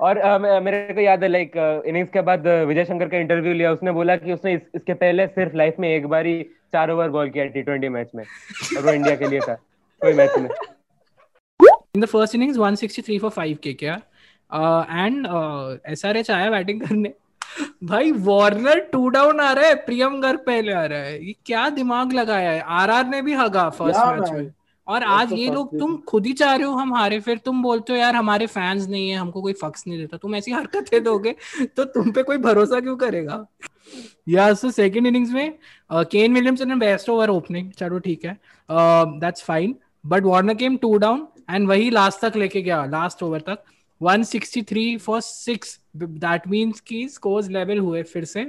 और 0.00 0.38
मेरे 0.60 0.94
को 0.94 1.00
याद 1.00 1.22
है 1.22 1.28
like 1.28 1.82
innings 1.86 2.10
के 2.12 2.20
बाद 2.20 2.40
uh, 2.40 2.66
Vijay 2.66 2.84
Shankar 2.84 3.08
का 3.08 3.16
interview 3.16 3.52
लिया 3.52 3.72
उसने 3.72 3.92
बोला 3.92 4.16
कि 4.16 4.32
उसने 4.32 4.54
इस, 4.54 4.60
इसके 4.74 4.94
पहले 4.94 5.26
सिर्फ़ 5.26 5.56
लाइफ 5.56 5.74
में 5.78 5.88
एक 5.88 6.06
बार 6.06 6.26
ही 6.26 6.42
चार 6.72 6.90
ओवर 6.90 7.08
बॉल 7.08 7.30
किया 7.30 7.44
टी 7.44 7.62
ट्वेंटी 7.62 7.88
मैच 7.88 8.10
में। 8.14 8.24
और 8.76 8.82
वो 8.82 8.92
इंडिया 8.92 9.16
के 9.16 9.28
लिए 9.28 9.40
था 9.40 9.54
कोई 10.00 10.12
मैच 10.12 10.38
में 10.38 10.50
In 11.94 12.02
the 12.02 12.08
first 12.08 12.34
innings, 12.34 12.56
163 12.56 13.18
for 13.18 13.30
5 13.30 13.60
KKR. 13.60 14.02
Uh, 14.52 14.84
and 14.88 15.26
uh, 15.26 15.94
SRH 15.94 16.30
आया 16.30 16.50
बैटिंग 16.50 16.80
करने? 16.80 17.12
भाई 17.84 18.12
वार्नर 18.20 18.78
टू 18.92 19.08
डाउन 19.08 19.40
आ 19.40 19.52
रहा 19.52 19.66
है 19.66 19.74
प्रियम 19.84 20.20
गर्ग 20.20 20.38
पहले 20.46 20.72
आ 20.72 20.84
रहा 20.84 20.98
है। 21.00 21.26
ये 21.26 21.34
क्या 21.46 21.68
दिमाग 21.70 22.12
लगाया 22.12 22.50
है? 22.50 22.60
आरआर 22.60 23.06
ने 23.08 23.22
भी 23.22 23.34
हगा 23.34 23.68
फ़र्स्ट 23.70 24.20
मैच 24.20 24.30
में। 24.32 24.50
और 24.86 25.02
आज 25.04 25.32
ये 25.32 25.50
लोग 25.50 25.78
तुम 25.78 25.96
खुद 26.08 26.26
ही 26.26 26.32
चाह 26.32 26.54
रहे 26.54 26.66
हो 26.66 26.72
हम 26.74 26.94
हारे 26.94 27.18
फिर 27.20 27.38
तुम 27.38 27.62
बोलते 27.62 27.92
हो 27.92 27.98
यार 27.98 28.16
हमारे 28.16 28.46
फैंस 28.48 28.86
नहीं 28.88 29.10
है 29.10 29.16
हमको 29.16 29.42
कोई 29.42 29.52
फक्स 29.60 29.86
नहीं 29.86 29.98
देता। 29.98 30.16
तुम 30.16 30.34
ऐसी 30.34 30.52
हरकतें 30.52 31.02
दोगे 31.04 31.34
तो 31.76 31.84
तुम 31.86 32.10
पे 32.12 32.22
कोई 32.22 32.38
भरोसा 32.38 32.80
क्यों 32.80 32.96
करेगा? 32.96 33.44
या 34.28 34.52
सो 34.54 34.70
सेकंड 34.70 35.06
इनिंग्स 35.06 35.32
में 35.32 35.52
केन 35.90 36.34
विलियमसन 36.34 36.68
ने 36.68 36.76
बेस्ट 36.76 37.08
ओवर 37.08 37.30
ओपनिंग 37.30 37.70
चलो 37.72 37.98
ठीक 37.98 38.24
है। 38.24 38.36
That's 38.70 39.42
fine 39.44 39.74
but 40.06 40.24
Warner 40.24 40.54
came 40.54 40.76
two 40.76 40.96
down 40.98 41.26
and 41.50 41.68
वही 41.68 41.90
लास्ट 41.90 42.24
तक 42.24 42.36
लेके 42.36 42.62
गया 42.62 42.84
लास्ट 42.86 43.22
ओवर 43.22 43.40
तक। 43.40 43.62
163 44.00 44.98
फॉर 44.98 45.20
6 45.20 45.76
दैट 45.96 46.48
मींस 46.48 46.80
कि 46.80 47.08
स्कोर्स 47.08 47.48
लेवल 47.48 47.78
हुए 47.78 48.02
फिर 48.02 48.24
से। 48.24 48.44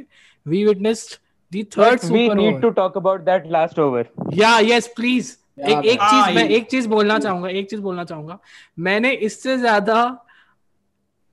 We 0.46 0.64
witnessed 0.66 1.20
the 1.52 1.66
third 1.78 2.00
But 2.00 2.04
we 2.04 2.08
super 2.08 2.38
need 2.38 2.54
over 2.54 2.62
to 2.62 2.72
talk 2.76 2.98
about 3.02 3.26
that 3.26 3.52
last 3.52 3.80
over. 3.80 4.04
या 4.34 4.58
यस 4.60 4.88
प्लीज़ 4.96 5.36
Yeah, 5.60 5.70
एक 5.70 5.86
एक 5.86 6.00
चीज़ 6.02 6.36
मैं 6.36 6.48
एक 6.50 6.70
चीज़ 6.70 6.88
बोलना 6.88 7.18
चाहूँगा 7.20 7.50
एक 7.50 7.70
चीज़ 7.70 7.82
बोलना 7.82 8.04
चाहूँगा। 8.04 8.38
मैंने 8.80 9.12
इससे 9.28 9.58
ज़्यादा 9.58 10.26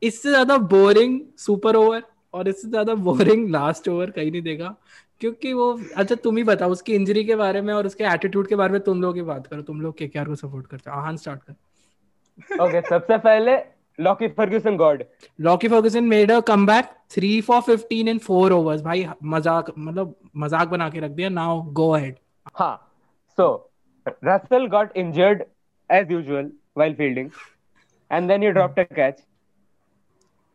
इससे 0.02 0.28
ज़्यादा 0.28 0.56
बोरिंग 0.72 1.20
सुपर 1.38 1.76
ओवर 1.76 2.02
और 2.34 2.48
इससे 2.48 2.68
ज़्यादा 2.68 2.94
बोरिंग 2.94 3.48
लास्ट 3.50 3.88
ओवर 3.88 4.10
कहीं 4.10 4.30
नहीं 4.30 4.42
देगा 4.42 4.74
क्योंकि 5.20 5.52
वो 5.52 5.70
अच्छा 5.96 6.14
तुम 6.14 6.36
ही 6.36 6.42
बताओ 6.44 6.70
उसकी 6.70 6.94
इंजरी 6.94 7.24
के 7.24 7.36
बारे 7.36 7.60
में 7.60 7.72
और 7.74 7.86
उसके 7.86 8.04
एटीट्यूड 8.04 8.48
के 8.48 8.56
बारे 8.56 8.72
में 8.72 8.80
तुम 8.80 9.02
लोग 9.02 9.16
ही 9.16 9.22
बात 9.22 9.46
करो। 9.46 9.62
तुम 9.62 9.80
लोग 9.80 9.96
के 9.98 10.08
को 10.16 10.34
सपोर्ट 10.34 10.66
करते 10.66 10.90
हो? 10.90 10.96
आहान 10.96 11.16
स्टार्ट 11.16 11.40
कर। 11.42 11.54
Okay, 12.60 12.88
सबसे 12.88 13.18
पहले 13.18 13.56
Lockie 13.98 14.28
Ferguson 14.28 14.76
God 14.76 15.02
Lockie 15.40 15.68
Ferguson 15.68 16.04
made 16.04 16.32
a 16.32 16.40
comeback 16.48 16.90
3 17.12 17.40
for 17.42 17.60
15 17.62 18.08
in 18.08 18.18
4 18.20 18.52
overs 18.52 18.82
भाई 18.82 19.06
मज़ाक 19.24 19.72
मतलब 19.78 20.14
मज़ाक 20.36 20.68
बना 20.68 20.88
के 20.90 21.00
रख 21.00 21.10
दिया 21.10 21.28
नाउ 21.28 21.62
गो 21.72 21.90
अहेड 21.90 22.16
हाँ 22.54 22.74
so 23.38 23.48
Russell 24.24 24.66
got 24.66 24.96
injured 24.96 25.42
as 25.90 26.12
usual 26.12 26.50
while 26.76 26.94
fielding 26.94 27.30
and 28.10 28.28
then 28.28 28.42
he 28.42 28.50
dropped 28.50 28.80
a 28.80 28.94
catch 28.94 29.22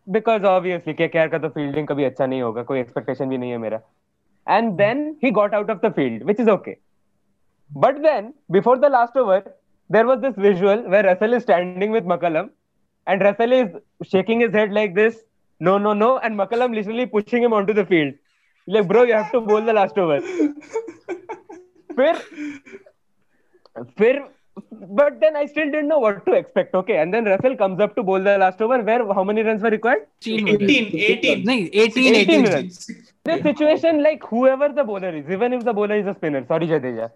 because 0.07 0.45
obviously 0.45 0.93
KKR 0.93 1.27
का 1.27 1.37
तो 1.37 1.49
फील्डिंग 1.49 1.87
कभी 1.87 2.03
अच्छा 2.03 2.25
नहीं 2.25 2.41
होगा 2.41 2.63
कोई 2.63 2.79
एक्सपेक्टेशन 2.79 3.29
भी 3.29 3.37
नहीं 3.37 3.51
है 3.51 3.57
मेरा. 3.57 3.79
And 4.47 4.71
then 4.77 5.07
he 5.23 5.31
got 5.31 5.53
out 5.53 5.69
of 5.71 5.85
the 5.85 5.91
field 5.91 6.23
which 6.23 6.39
is 6.39 6.49
okay 6.49 6.75
but 7.71 7.97
then 7.99 8.33
before 8.51 8.79
the 8.79 8.85
last 8.85 9.17
over 9.17 9.39
there 9.89 10.05
was 10.05 10.17
this 10.19 10.37
visual 10.39 10.83
where 10.87 11.09
Russell 11.09 11.33
is 11.33 11.41
standing 11.43 11.93
with 11.93 12.07
McCullum 12.07 12.49
and 13.06 13.22
Russell 13.22 13.52
is 13.52 13.68
shaking 14.12 14.40
his 14.40 14.52
head 14.52 14.72
like 14.72 14.94
this 14.94 15.20
no 15.60 15.76
no 15.78 15.92
no 15.92 16.18
and 16.18 16.38
McCullum 16.38 16.74
literally 16.74 17.06
pushing 17.06 17.42
him 17.42 17.52
onto 17.52 17.72
the 17.72 17.86
field 17.92 18.14
like 18.66 18.88
bro 18.88 19.02
you 19.02 19.14
have 19.14 19.30
to 19.32 19.40
bowl 19.40 19.62
the 19.70 19.72
last 19.72 19.98
over 19.98 20.20
फिर 21.98 22.18
फिर 23.98 24.20
but 24.70 25.20
then 25.20 25.36
I 25.36 25.46
still 25.46 25.70
didn't 25.70 25.88
know 25.88 25.98
what 25.98 26.24
to 26.26 26.32
expect. 26.32 26.74
Okay, 26.74 26.98
and 26.98 27.14
then 27.14 27.24
Russell 27.24 27.56
comes 27.56 27.80
up 27.80 27.94
to 27.96 28.02
bowl 28.02 28.22
the 28.22 28.38
last 28.38 28.60
over. 28.60 28.82
Where 28.82 29.06
how 29.14 29.24
many 29.24 29.42
runs 29.42 29.62
were 29.62 29.70
required? 29.70 30.06
18, 30.26 30.46
18. 30.96 31.44
नहीं 31.46 31.68
18 31.84 32.14
18 32.14 32.14
18 32.14 32.48
runs. 32.54 32.90
This 33.24 33.42
situation, 33.42 34.02
like 34.02 34.24
whoever 34.24 34.68
the 34.78 34.84
bowler 34.84 35.14
is, 35.20 35.30
even 35.30 35.52
if 35.52 35.64
the 35.64 35.72
bowler 35.72 35.96
is 35.96 36.06
a 36.06 36.14
spinner, 36.14 36.44
sorry 36.46 36.66
Jadeja, 36.66 37.10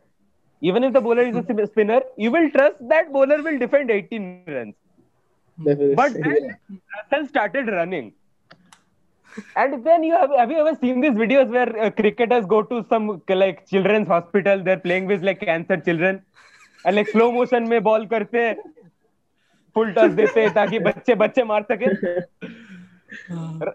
even 0.61 0.85
if 0.85 0.93
the 0.93 1.01
bowler 1.01 1.23
is 1.23 1.37
a 1.37 1.43
spin- 1.43 1.67
spinner, 1.67 2.01
you 2.17 2.31
will 2.31 2.51
trust 2.51 2.77
that 2.89 3.12
bowler 3.12 3.43
will 3.43 3.59
defend 3.59 3.91
18 3.91 4.45
runs. 4.47 4.75
But 5.58 6.14
then 6.14 6.58
Russell 6.96 7.28
started 7.28 7.68
running. 7.68 8.14
And 9.56 9.84
then 9.86 10.04
you 10.04 10.14
have 10.14 10.32
have 10.32 10.52
you 10.52 10.58
ever 10.58 10.78
seen 10.80 11.00
these 11.00 11.12
videos 11.12 11.50
where 11.50 11.80
uh, 11.80 11.90
cricketers 11.92 12.46
go 12.46 12.64
to 12.64 12.86
some 12.90 13.22
like 13.30 13.68
children's 13.68 14.08
hospital? 14.08 14.64
They're 14.64 14.80
playing 14.80 15.06
with 15.06 15.24
like 15.24 15.42
cancer 15.42 15.78
children, 15.78 16.24
and 16.86 16.96
like 16.96 17.08
slow 17.10 17.32
motion 17.32 17.68
में 17.70 17.82
ball 17.84 18.08
करते 18.08 18.46
हैं, 18.46 18.56
full 19.76 19.94
toss 19.94 20.16
देते 20.16 20.42
हैं 20.42 20.54
ताकि 20.54 20.80
बच्चे 20.88 21.16
बच्चे 21.16 21.44
मार 21.44 21.66
सके. 21.72 21.88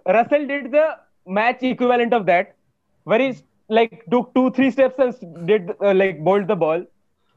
Russell 0.08 0.46
did 0.46 0.72
the 0.72 0.98
match 1.26 1.62
equivalent 1.62 2.12
of 2.12 2.26
that, 2.26 2.56
where 3.04 3.20
he 3.20 3.36
like 3.68 4.04
took 4.10 4.34
two 4.34 4.50
three 4.50 4.70
steps 4.70 4.98
and 4.98 5.46
did 5.46 5.70
uh, 5.80 5.94
like 5.94 6.22
bowled 6.24 6.48
the 6.48 6.56
ball. 6.56 6.84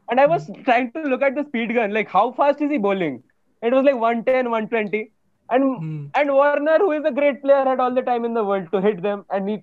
And 0.10 0.20
I 0.20 0.26
was 0.26 0.50
trying 0.64 0.92
to 0.94 1.02
look 1.04 1.22
at 1.22 1.36
the 1.36 1.44
speed 1.44 1.76
gun, 1.76 1.94
like 1.94 2.10
how 2.10 2.32
fast 2.32 2.62
is 2.62 2.72
he 2.72 2.78
bowling? 2.80 3.24
It 3.65 3.73
was 3.73 3.85
like 3.85 3.99
110, 4.09 4.51
120. 4.51 5.03
And 5.49 5.65
Hmm. 5.79 6.05
and 6.21 6.33
Warner, 6.33 6.79
who 6.79 6.93
is 6.93 7.05
a 7.05 7.11
great 7.11 7.43
player, 7.43 7.65
had 7.71 7.81
all 7.87 7.95
the 7.95 8.03
time 8.03 8.25
in 8.25 8.35
the 8.35 8.45
world 8.51 8.69
to 8.75 8.81
hit 8.81 9.03
them, 9.07 9.25
and 9.31 9.49
he, 9.51 9.57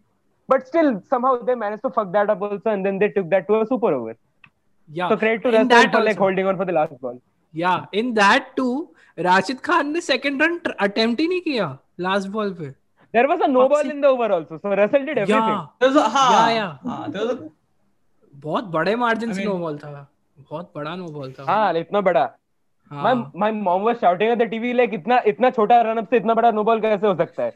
but 0.50 0.66
still 0.68 0.90
somehow 1.14 1.32
they 1.50 1.56
managed 1.62 1.84
to 1.84 1.92
fuck 1.98 2.12
that 2.18 2.30
up 2.36 2.42
also, 2.48 2.70
and 2.76 2.86
then 2.90 3.00
they 3.04 3.10
took 3.18 3.30
that 3.36 3.48
to 3.52 3.60
a 3.62 3.66
super 3.70 3.94
over. 4.00 4.16
Yeah. 4.90 5.10
So 5.14 5.18
credit 5.24 5.42
to 5.44 5.50
In 5.50 5.56
Russell 5.56 5.70
that 5.76 5.92
for 5.96 6.02
like 6.10 6.16
also. 6.18 6.24
holding 6.26 6.48
on 6.54 6.58
for 6.58 6.66
the 6.72 6.76
last 6.80 7.00
ball. 7.06 7.22
Yeah, 7.54 7.86
in 8.02 8.14
that 8.20 8.52
too, 8.60 8.74
Rashid 9.30 9.60
Khan 9.70 9.92
ने 9.94 10.02
second 10.08 10.42
run 10.44 10.60
attempt 10.88 11.20
ही 11.22 11.28
नहीं 11.28 11.42
किया 11.42 11.68
last 12.08 12.28
ball 12.36 12.52
पे 12.60 12.74
There 13.16 13.28
was 13.30 13.42
a 13.46 13.48
no 13.52 13.62
ball 13.70 13.78
Foxy- 13.78 13.92
in 13.96 14.02
the 14.02 14.08
over 14.16 14.28
also, 14.38 14.58
so 14.64 14.74
Russell 14.80 15.06
did 15.10 15.18
everything. 15.18 15.54
या 15.54 15.70
There 15.80 15.90
was 15.94 15.98
a, 16.02 16.10
हाँ, 16.16 16.32
Yeah, 16.32 16.56
yeah. 16.58 16.74
हाँ, 16.90 17.12
there 17.14 17.26
was 17.26 17.32
a, 17.36 17.50
बहुत 18.48 18.64
बड़े 18.76 18.96
margin 19.04 19.30
I 19.30 19.34
से 19.34 19.42
mean- 19.42 19.52
नो 19.54 19.58
बॉल 19.60 19.78
था 19.84 20.08
बहुत 20.50 20.72
बड़ा 20.76 20.96
नो 20.96 21.08
बॉल 21.18 21.32
था 21.40 21.46
हाँ 21.52 21.74
इतना 21.80 22.02
बड़ा 22.10 22.22
हाँ। 22.22 22.36
my 22.93 23.15
my 23.41 23.53
mom 23.53 23.83
was 23.83 23.97
shouting 24.01 24.31
at 24.31 24.39
the 24.39 24.49
TV 24.51 24.73
like 24.73 24.95
इतना 24.95 25.21
इतना 25.27 25.51
छोटा 25.51 25.81
रन 25.83 25.99
अप 25.99 26.09
से 26.11 26.17
इतना 26.17 26.35
बड़ा 26.35 26.51
नो 26.51 26.65
बॉल 26.65 26.81
कैसे 26.81 27.07
हो 27.07 27.15
सकता 27.17 27.43
है? 27.43 27.51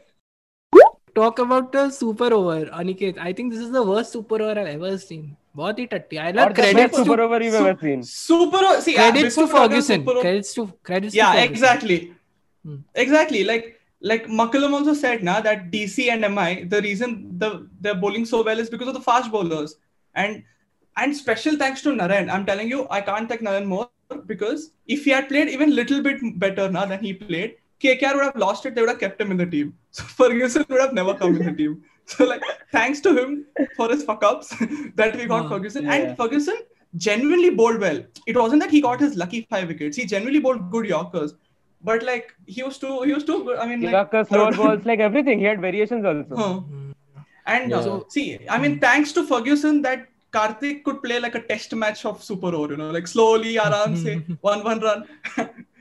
Talk 1.15 1.39
about 1.41 1.75
the 1.75 1.89
super 1.91 2.33
over 2.33 2.67
Aniket 2.79 3.19
I 3.19 3.33
think 3.33 3.51
this 3.53 3.61
is 3.61 3.71
the 3.73 3.83
worst 3.87 4.11
super 4.13 4.41
over 4.41 4.57
I 4.65 4.73
ever 4.73 4.97
seen 4.97 5.35
बहुत 5.55 5.79
ही 5.79 5.85
टट्टी। 5.93 6.17
I 6.17 6.31
love 6.33 6.53
credit 6.59 6.95
super 6.95 7.21
over 7.21 7.43
you 7.43 7.51
have 7.53 7.73
seen 7.81 8.01
super 8.11 8.79
see 8.81 8.93
credits 8.93 9.35
to 9.39 9.45
Ferguson 9.55 10.05
credits 10.09 10.55
to 10.55 10.65
credits 10.85 11.15
yeah 11.15 11.33
exactly 11.43 11.99
exactly 13.05 13.43
like 13.43 13.73
Like 14.09 14.25
McCullum 14.39 14.73
also 14.77 14.93
said, 14.93 15.23
now 15.23 15.35
that 15.45 15.61
DC 15.71 16.03
and 16.15 16.25
MI, 16.33 16.65
the 16.73 16.79
reason 16.81 17.13
the 17.43 17.47
they're 17.81 17.95
bowling 18.01 18.25
so 18.31 18.41
well 18.47 18.59
is 18.63 18.67
because 18.73 18.89
of 18.91 18.93
the 18.97 19.01
fast 19.05 19.31
bowlers. 19.35 19.71
And 20.15 20.43
and 20.95 21.15
special 21.19 21.57
thanks 21.61 21.81
to 21.85 21.93
Naren. 21.95 22.29
I'm 22.35 22.45
telling 22.49 22.69
you, 22.73 22.83
I 22.97 22.99
can't 23.07 23.31
thank 23.31 23.41
Naren 23.47 23.65
more. 23.71 23.87
Because 24.25 24.71
if 24.87 25.03
he 25.05 25.11
had 25.11 25.27
played 25.27 25.49
even 25.49 25.75
little 25.75 26.01
bit 26.01 26.17
better 26.39 26.69
now 26.69 26.85
than 26.85 26.99
he 27.03 27.13
played 27.13 27.55
KKR 27.81 28.15
would 28.15 28.23
have 28.23 28.35
lost 28.35 28.65
it 28.65 28.75
they 28.75 28.81
would 28.81 28.89
have 28.89 28.99
kept 28.99 29.19
him 29.21 29.31
in 29.31 29.37
the 29.37 29.45
team 29.45 29.73
so 29.91 30.03
Ferguson 30.03 30.65
would 30.69 30.81
have 30.81 30.93
never 30.93 31.13
come 31.13 31.35
in 31.35 31.45
the 31.45 31.51
team 31.53 31.83
so 32.05 32.25
like 32.25 32.41
thanks 32.71 32.99
to 33.01 33.15
him 33.17 33.45
for 33.75 33.89
his 33.89 34.03
fuck 34.03 34.23
ups 34.23 34.53
that 34.95 35.15
we 35.15 35.25
got 35.25 35.43
Wow. 35.43 35.49
Ferguson 35.49 35.85
Yeah. 35.85 35.93
and 35.95 36.17
Ferguson 36.17 36.57
genuinely 36.95 37.49
bowled 37.49 37.79
well 37.81 38.01
it 38.25 38.37
wasn't 38.37 38.61
that 38.61 38.71
he 38.71 38.81
got 38.81 38.99
his 38.99 39.15
lucky 39.15 39.45
five 39.49 39.67
wickets 39.67 39.97
he 39.97 40.05
genuinely 40.05 40.39
bowled 40.39 40.71
good 40.71 40.85
Yorkers 40.85 41.35
but 41.81 42.01
like 42.03 42.33
he 42.47 42.63
was 42.63 42.77
too 42.79 43.01
he 43.03 43.13
was 43.13 43.23
too 43.23 43.43
good. 43.43 43.57
I 43.59 43.67
mean 43.67 43.81
like, 43.81 43.91
Yorker, 43.91 44.25
slower 44.25 44.51
balls 44.53 44.85
like 44.85 44.99
everything 44.99 45.39
he 45.39 45.45
had 45.45 45.61
variations 45.61 46.05
also 46.05 46.35
Huh. 46.35 46.61
And 47.45 47.71
uh, 47.73 47.81
Yeah. 47.81 47.99
see, 48.09 48.39
I 48.49 48.57
mean, 48.57 48.77
thanks 48.79 49.13
to 49.13 49.25
Ferguson, 49.25 49.81
that 49.83 50.07
Karthik 50.31 50.83
could 50.83 51.01
play 51.03 51.19
like 51.19 51.35
a 51.35 51.41
test 51.41 51.73
match 51.75 52.05
of 52.05 52.23
super 52.23 52.53
over, 52.53 52.71
you 52.73 52.77
know, 52.77 52.91
like 52.91 53.07
slowly, 53.07 53.57
aram 53.57 53.95
se, 53.95 54.23
one 54.41 54.63
one 54.63 54.79
run. 54.79 55.03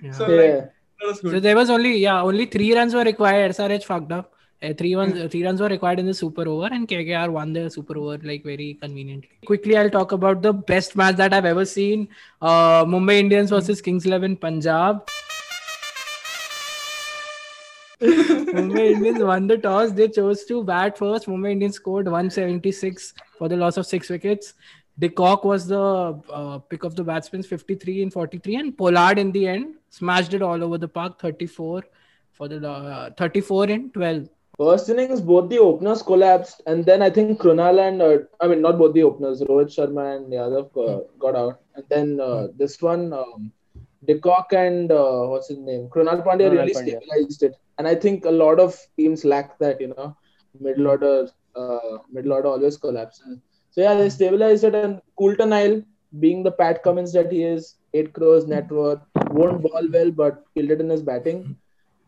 Yeah. 0.02 0.12
so 0.12 0.24
like 0.26 0.46
Yeah. 0.46 0.60
that 1.00 1.06
was 1.08 1.20
So 1.20 1.40
there 1.40 1.56
was 1.56 1.70
only 1.70 1.96
yeah 1.98 2.22
only 2.22 2.46
three 2.46 2.74
runs 2.74 2.94
were 2.94 3.04
required. 3.04 3.50
SRH 3.52 3.84
fucked 3.84 4.12
up. 4.12 4.32
Uh, 4.62 4.72
three 4.72 4.96
ones 4.96 5.18
three 5.32 5.44
runs 5.44 5.60
were 5.60 5.68
required 5.68 5.98
in 5.98 6.06
the 6.06 6.14
super 6.14 6.48
over, 6.48 6.68
and 6.76 6.88
KKR 6.88 7.28
won 7.30 7.52
the 7.52 7.68
super 7.70 7.98
over 7.98 8.16
like 8.30 8.42
very 8.42 8.68
conveniently. 8.80 9.28
Quickly, 9.44 9.76
I'll 9.76 9.90
talk 9.90 10.12
about 10.12 10.40
the 10.42 10.52
best 10.52 10.96
match 10.96 11.16
that 11.16 11.34
I've 11.34 11.44
ever 11.44 11.66
seen: 11.66 12.08
uh, 12.40 12.84
Mumbai 12.94 13.18
Indians 13.24 13.50
versus 13.50 13.82
Kings 13.82 14.06
Eleven 14.06 14.36
Punjab. 14.36 15.02
Mumbai 18.00 18.92
Indians 18.92 19.22
won 19.22 19.46
the 19.46 19.58
toss. 19.58 19.92
They 19.92 20.08
chose 20.08 20.44
to 20.46 20.62
bat 20.64 20.98
first. 20.98 21.26
Mumbai 21.26 21.52
Indians 21.52 21.76
scored 21.76 22.06
176 22.06 23.14
for 23.38 23.48
the 23.48 23.56
loss 23.56 23.76
of 23.76 23.86
six 23.86 24.10
wickets. 24.10 24.54
De 24.98 25.08
Kock 25.08 25.44
was 25.44 25.66
the 25.66 26.20
uh, 26.30 26.58
pick 26.58 26.84
of 26.84 26.96
the 26.96 27.04
batsmen, 27.04 27.42
53 27.42 28.02
and 28.02 28.12
43, 28.12 28.56
and 28.56 28.78
Pollard 28.78 29.18
in 29.18 29.30
the 29.30 29.46
end 29.46 29.74
smashed 29.90 30.32
it 30.32 30.40
all 30.40 30.62
over 30.64 30.78
the 30.78 30.88
park, 30.88 31.20
34 31.20 31.84
for 32.32 32.48
the 32.48 32.68
uh, 32.68 33.10
34 33.18 33.68
in 33.68 33.90
12. 33.90 34.28
First 34.58 34.88
innings, 34.88 35.20
both 35.20 35.50
the 35.50 35.58
openers 35.58 36.02
collapsed, 36.02 36.62
and 36.66 36.84
then 36.84 37.02
I 37.02 37.10
think 37.10 37.38
Krunal 37.38 37.86
and 37.86 38.00
uh, 38.00 38.18
I 38.40 38.48
mean 38.48 38.62
not 38.62 38.78
both 38.78 38.94
the 38.94 39.02
openers, 39.02 39.42
Rohit 39.42 39.68
Sharma 39.68 40.16
and 40.16 40.32
Yadav 40.32 40.70
uh, 40.76 41.04
got 41.18 41.36
out, 41.36 41.60
and 41.74 41.84
then 41.90 42.18
uh, 42.18 42.48
this 42.56 42.80
one, 42.80 43.12
um, 43.12 43.52
De 44.04 44.18
Kock 44.18 44.52
and 44.52 44.90
uh, 44.92 45.22
what's 45.26 45.48
his 45.48 45.58
name, 45.58 45.88
Krunal 45.88 46.22
Pandya 46.24 46.50
Krunal 46.50 46.52
really 46.52 46.72
Pandya. 46.74 46.98
stabilized 47.00 47.42
it, 47.42 47.54
and 47.78 47.86
I 47.88 47.94
think 47.94 48.24
a 48.24 48.30
lot 48.30 48.60
of 48.60 48.78
teams 48.96 49.24
lack 49.24 49.58
that, 49.58 49.80
you 49.80 49.88
know, 49.88 50.16
middle 50.60 50.86
order, 50.88 51.28
uh, 51.54 51.98
middle 52.12 52.32
order 52.32 52.48
always 52.48 52.76
collapses. 52.76 53.38
So 53.70 53.80
yeah, 53.80 53.94
they 53.94 54.08
stabilized 54.08 54.64
it, 54.64 54.74
and 54.74 55.00
Coulter 55.18 55.46
Nile, 55.46 55.82
being 56.20 56.42
the 56.42 56.50
Pat 56.52 56.82
Cummins 56.82 57.12
that 57.12 57.30
he 57.32 57.42
is, 57.42 57.76
eight 57.94 58.12
crores 58.12 58.46
net 58.46 58.70
worth, 58.70 59.00
won't 59.30 59.62
ball 59.62 59.86
well, 59.92 60.10
but 60.10 60.44
killed 60.54 60.70
it 60.70 60.80
in 60.80 60.88
his 60.90 61.02
batting 61.02 61.56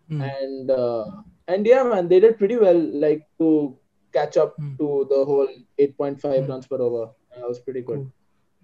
Hmm. 0.08 0.22
and 0.22 0.70
uh, 0.70 1.04
and 1.48 1.66
yeah 1.66 1.82
man 1.82 2.08
they 2.08 2.18
did 2.18 2.38
pretty 2.38 2.56
well 2.56 2.78
like 3.04 3.26
to 3.38 3.76
catch 4.12 4.36
up 4.38 4.54
Hmm. 4.56 4.74
to 4.78 5.06
the 5.10 5.24
whole 5.30 5.48
8.5 5.78 6.44
Hmm. 6.44 6.50
runs 6.52 6.66
per 6.66 6.78
over 6.86 7.10
that 7.34 7.46
was 7.46 7.58
pretty 7.60 7.82
good. 7.82 8.10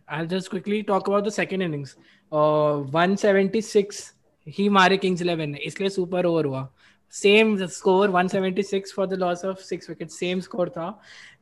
I'll 0.09 0.27
just 0.27 0.51
quickly 0.51 0.83
talk 0.83 1.09
about 1.09 1.25
the 1.25 1.31
second 1.31 1.63
innings. 1.63 1.97
Uh, 2.33 2.83
176 2.93 4.03
ही 4.47 4.69
मारे 4.69 4.97
Kings 4.97 5.23
11 5.23 5.47
ने 5.49 5.59
इसलिए 5.67 5.89
super 5.91 6.27
over 6.27 6.45
हुआ 6.45 6.69
same 7.13 7.57
score 7.67 8.11
176 8.11 8.93
for 8.97 9.07
the 9.07 9.19
loss 9.19 9.45
of 9.45 9.59
six 9.65 9.89
wicket 9.91 10.11
same 10.11 10.41
score 10.41 10.69
था 10.69 10.89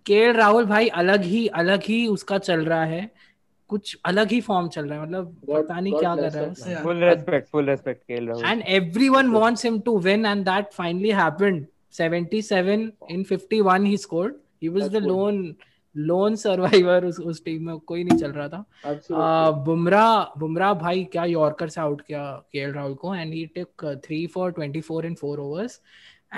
KL 0.07 0.33
Rahul 0.37 0.67
भाई 0.67 0.89
अलग 1.03 1.23
ही 1.23 1.47
अलग 1.63 1.83
ही 1.83 2.07
उसका 2.07 2.39
चल 2.39 2.65
रहा 2.65 2.85
है 2.85 3.11
कुछ 3.71 3.97
अलग 4.07 4.31
ही 4.31 4.41
फॉर्म 4.41 4.69
चल 4.69 4.87
रहा 4.89 4.99
है 4.99 5.07
मतलब 5.07 5.35
पता 5.51 5.81
नहीं 5.81 5.95
क्या 5.99 6.15
कर 6.17 6.31
रहा 6.33 6.71
है 6.71 6.83
full 6.85 7.03
respect 7.09 7.51
full 7.57 7.71
respect 7.73 8.01
KL 8.11 8.31
Rahul 8.33 8.45
and 8.53 8.65
everyone 8.79 9.33
wants 9.39 9.65
him 9.69 9.81
to 9.89 9.95
win 10.09 10.27
and 10.33 10.51
that 10.53 10.75
finally 10.81 11.15
happened 11.23 11.67
77 12.01 12.93
in 13.17 13.25
51 13.25 13.87
he 13.87 13.97
scored 14.07 14.35
he 14.61 14.69
was 14.69 14.83
That's 14.85 14.95
the 14.95 15.01
good. 15.01 15.11
lone 15.13 15.41
lone 15.97 16.35
survivor 16.37 17.05
उस 17.05 17.19
उस 17.21 17.45
टीम 17.45 17.67
में 17.67 17.79
कोई 17.79 18.05
नहीं 18.05 18.19
चल 18.19 18.33
रहा 18.33 18.49
था। 18.49 19.51
बुमराह 19.51 20.39
बुमराह 20.41 20.75
भाई 20.75 21.05
क्या 21.05 21.25
यॉर्कर 21.25 21.69
से 21.69 21.81
आउट 21.81 22.01
किया 22.01 22.25
के 22.53 22.73
राहुल 22.73 22.95
को 22.95 23.15
and 23.15 23.33
he 23.35 23.47
took 23.47 23.85
three 24.05 24.27
for 24.27 24.53
twenty 24.53 24.81
four 24.81 25.07
in 25.07 25.15
four 25.15 25.39
overs 25.39 25.81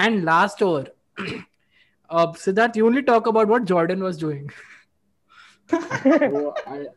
and 0.00 0.24
last 0.24 0.62
over 0.62 0.92
Siddharth 2.38 2.76
you 2.76 2.86
only 2.86 3.02
talk 3.02 3.28
about 3.28 3.48
what 3.48 3.62
Jordan 3.62 4.02
was 4.02 4.20
doing 4.20 4.48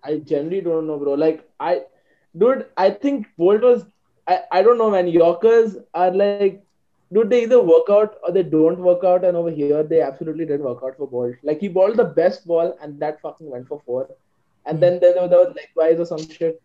I 0.05 0.19
generally 0.19 0.61
don't 0.61 0.83
know 0.83 0.97
bro 0.97 1.15
like 1.15 1.47
I 1.61 1.79
dude 2.35 2.63
I 2.77 2.91
think 3.03 3.25
Boult 3.39 3.63
was 3.63 3.83
I 4.29 4.63
don't 4.63 4.77
know 4.77 4.89
man 4.89 5.07
yorkers 5.07 5.77
are 5.95 6.15
like 6.15 6.63
dude 7.13 7.29
they 7.29 7.43
either 7.43 7.61
work 7.61 7.89
out 7.89 8.15
or 8.23 8.31
they 8.31 8.43
don't 8.43 8.79
work 8.79 9.03
out 9.03 9.23
and 9.23 9.37
over 9.37 9.49
here 9.49 9.83
they 9.83 10.01
absolutely 10.01 10.45
did 10.45 10.59
work 10.59 10.79
out 10.85 10.95
for 10.97 11.07
Bolt 11.07 11.35
like 11.43 11.59
he 11.59 11.67
bowled 11.67 11.97
the 11.97 12.03
best 12.21 12.45
ball 12.45 12.77
and 12.81 12.99
that 12.99 13.21
fucking 13.21 13.49
went 13.49 13.67
for 13.67 13.81
four 13.85 14.09
and 14.65 14.79
then 14.83 14.99
there 14.99 15.13
was, 15.19 15.29
there 15.29 15.39
was 15.39 15.55
likewise 15.55 15.99
or 15.99 16.05
some 16.05 16.29
shit 16.29 16.61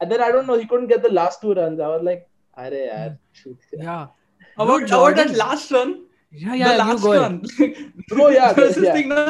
and 0.00 0.10
then 0.10 0.20
I 0.22 0.30
don't 0.32 0.46
know 0.46 0.58
he 0.58 0.66
couldn't 0.66 0.88
get 0.88 1.02
the 1.02 1.12
last 1.12 1.40
two 1.40 1.54
runs 1.54 1.78
I 1.80 1.88
was 1.88 2.02
like 2.02 2.28
Are 2.62 2.70
yaar, 2.70 3.18
shoot. 3.32 3.58
yeah 3.72 4.06
About, 4.56 4.88
Bro, 4.88 5.06
about 5.06 5.16
that 5.20 5.30
last 5.36 5.70
run, 5.70 6.06
yeah 6.30 6.54
yeah 6.54 6.72
you 6.72 6.78
last 6.78 7.02
go 7.02 7.12
ahead. 7.12 7.22
run. 7.22 7.42
Bro, 8.10 8.24
oh, 8.26 8.28
yeah, 8.28 8.52
there 8.56 8.66
was 8.66 8.74
this 8.76 8.84
yeah. 8.84 8.92
thing, 8.96 9.08
na, 9.08 9.22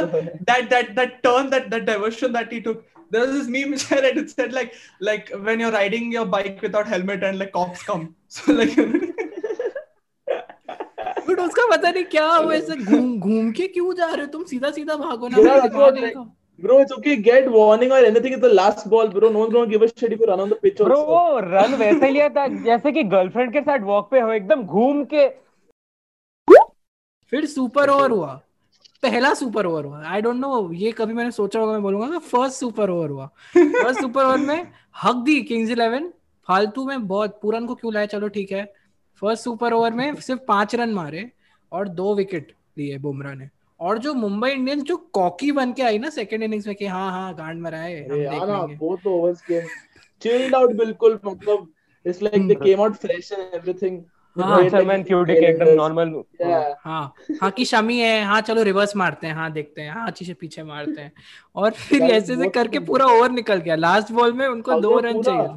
that 0.49 0.69
that 0.73 0.95
that 0.99 1.23
turn, 1.27 1.49
that 1.55 1.71
that 1.71 1.87
diversion 1.87 2.33
that 2.33 2.53
he 2.53 2.61
took. 2.67 2.85
There 3.11 3.23
was 3.23 3.33
this 3.37 3.49
meme 3.55 3.71
which 3.77 3.87
I 3.93 4.01
read. 4.07 4.19
It 4.23 4.31
said 4.31 4.53
like 4.59 4.75
like 5.01 5.31
when 5.47 5.61
you're 5.61 5.73
riding 5.73 6.13
your 6.13 6.27
bike 6.27 6.61
without 6.67 6.87
helmet 6.95 7.23
and 7.31 7.39
like 7.39 7.53
cops 7.53 7.83
come. 7.83 8.15
So 8.29 8.53
like 8.61 8.77
but 8.77 9.24
उसका 11.45 11.67
पता 11.71 11.91
नहीं 11.91 12.05
क्या 12.07 12.29
वो 12.39 12.53
ऐसे 12.53 12.77
घूम 12.77 13.19
घूम 13.19 13.51
के 13.53 13.67
क्यों 13.69 13.95
जा 13.95 14.07
रहे 14.07 14.21
हो 14.21 14.27
तुम 14.33 14.45
सीधा 14.45 14.71
सीधा 14.71 14.97
भागो 14.97 15.29
ना 15.29 16.25
Bro, 16.59 16.75
it's 16.83 16.93
okay. 16.93 17.15
Get 17.17 17.51
warning 17.51 17.91
or 17.91 17.97
anything. 17.99 18.35
It's 18.35 18.41
the 18.43 18.49
last 18.49 18.89
ball, 18.89 19.09
bro. 19.09 19.29
No 19.29 19.41
one's 19.41 19.53
gonna 19.53 19.67
give 19.67 19.83
a 19.83 19.89
shit 19.89 20.13
if 20.13 20.21
you 20.21 20.27
run 20.27 20.41
on 20.41 20.51
the 20.51 20.57
pitch 20.57 20.77
bro 20.81 20.97
also. 20.97 21.07
वो 21.07 21.39
रन 21.41 21.75
वैसे 21.79 22.11
लिया 22.11 22.29
था 22.37 22.47
जैसे 22.65 22.93
कि 22.93 23.03
गर्लफ्रेंड 23.15 23.53
के 23.53 23.61
साथ 23.61 23.79
वॉक 23.85 24.11
पे 24.11 24.21
हो 24.21 24.33
एकदम 24.33 24.63
घूम 24.65 25.05
के 25.15 25.27
फिर 27.33 27.47
सुपर 27.47 27.91
ओवर 27.91 28.11
हुआ 28.11 28.29
पहला 29.03 29.33
सुपर 29.35 29.67
ओवर 29.67 29.85
हुआ 29.85 30.03
आई 30.09 30.23
डोंट 30.23 30.37
नो 30.37 30.71
ये 30.75 30.93
कभी 30.99 31.15
मैंने 31.15 31.31
सोचा 31.31 31.61
होगा 31.61 31.73
मैं 31.73 31.83
बोलूँगा 31.83 32.19
फ़र्स्ट 32.19 32.59
सुपर 32.59 32.91
ओवर 32.91 33.11
हुआ 33.11 33.27
फ़र्स्ट 33.57 34.01
सुपर 34.01 34.25
ओवर 34.25 34.39
में 34.39 34.73
हक 35.03 35.17
दी 35.25 35.41
किंग्स 35.43 35.71
इलेवन 35.71 36.09
फालतू 36.49 36.85
में 36.87 37.07
बहुत 37.07 37.39
पूरन 37.43 37.67
को 37.67 37.75
क्यों 37.75 37.93
लाया 37.95 38.07
चलो 38.15 38.29
ठीक 38.37 38.53
है 38.53 38.65
फ़र्स्ट 39.23 39.45
सुपर 39.45 39.73
ओवर 39.73 39.93
में 39.93 40.15
सिर्फ़ 40.15 40.41
पाँच 40.49 40.75
रन 40.75 40.91
मारे 40.95 41.31
और 41.73 41.89
दो 41.89 42.15
विकेट 42.15 42.53
लिए 42.79 42.99
बुमराह 42.99 43.35
ने। 43.35 43.49
और 43.81 43.99
जो 43.99 44.15
मुंबई 44.15 44.51
इंडियंस 44.51 44.83
जो 44.83 44.97
कॉकी 44.97 45.53
बन 45.53 45.73
के 45.73 45.83
आई 45.83 45.99
ना 45.99 46.11
सेकंड 46.11 46.43
इनिंग्स 46.43 46.67
में 46.67 46.77
कि 46.77 46.87
हाँ 46.87 47.11
हाँ 47.13 47.35
गांड 47.35 47.63
मराए 47.63 47.95
हम 48.11 48.21
यार 48.23 48.49
ना 48.49 48.59
लेंगे। 48.59 48.77
both 48.77 49.07
overs 49.07 49.43
came 49.43 49.69
chilled 50.23 50.77
बिल्कुल 50.77 51.19
मतलब 51.27 51.73
it's 52.07 52.23
like 52.23 52.49
they 52.49 52.57
came 52.57 52.81
out 52.81 52.97
fresh 53.05 53.31
and 53.33 53.55
everything 53.55 54.03
They 54.37 54.45
हाँ, 54.45 54.59
played 54.59 54.71
शर्मा 54.71 54.95
like 54.95 55.07
क्यूटिक 55.07 55.39
एकदम 55.39 55.65
players. 55.65 55.77
नॉर्मल 55.77 56.09
yeah 56.45 56.75
हाँ 56.85 57.15
हाँ 57.41 57.51
कि 57.51 57.65
शमी 57.65 57.99
है 57.99 58.25
हाँ 58.25 58.41
चलो 58.41 58.63
रिवर्स 58.63 58.97
मारते 58.97 59.27
हैं 59.27 59.35
हाँ 59.35 59.51
देखते 59.53 59.83
हैं 59.83 59.93
हाँ 59.93 60.07
अच्छी 60.07 60.25
से 60.25 60.35
पीछे 60.35 60.63
मारते 60.63 61.01
हैं। 61.01 61.13
और 61.57 61.71
फिर 61.71 62.03
ऐसे 62.03 62.37
से 62.37 62.49
करके 62.51 62.79
पूरा 62.79 63.07
ओवर 63.07 63.31
निकल 63.31 63.61
गया। 63.61 63.75
लास्ट 63.77 64.13
बॉल 64.13 64.33
में 64.33 64.47
उनको 64.47 64.81
दो 64.81 64.99
रन 64.99 65.23
चाहिए 65.23 65.49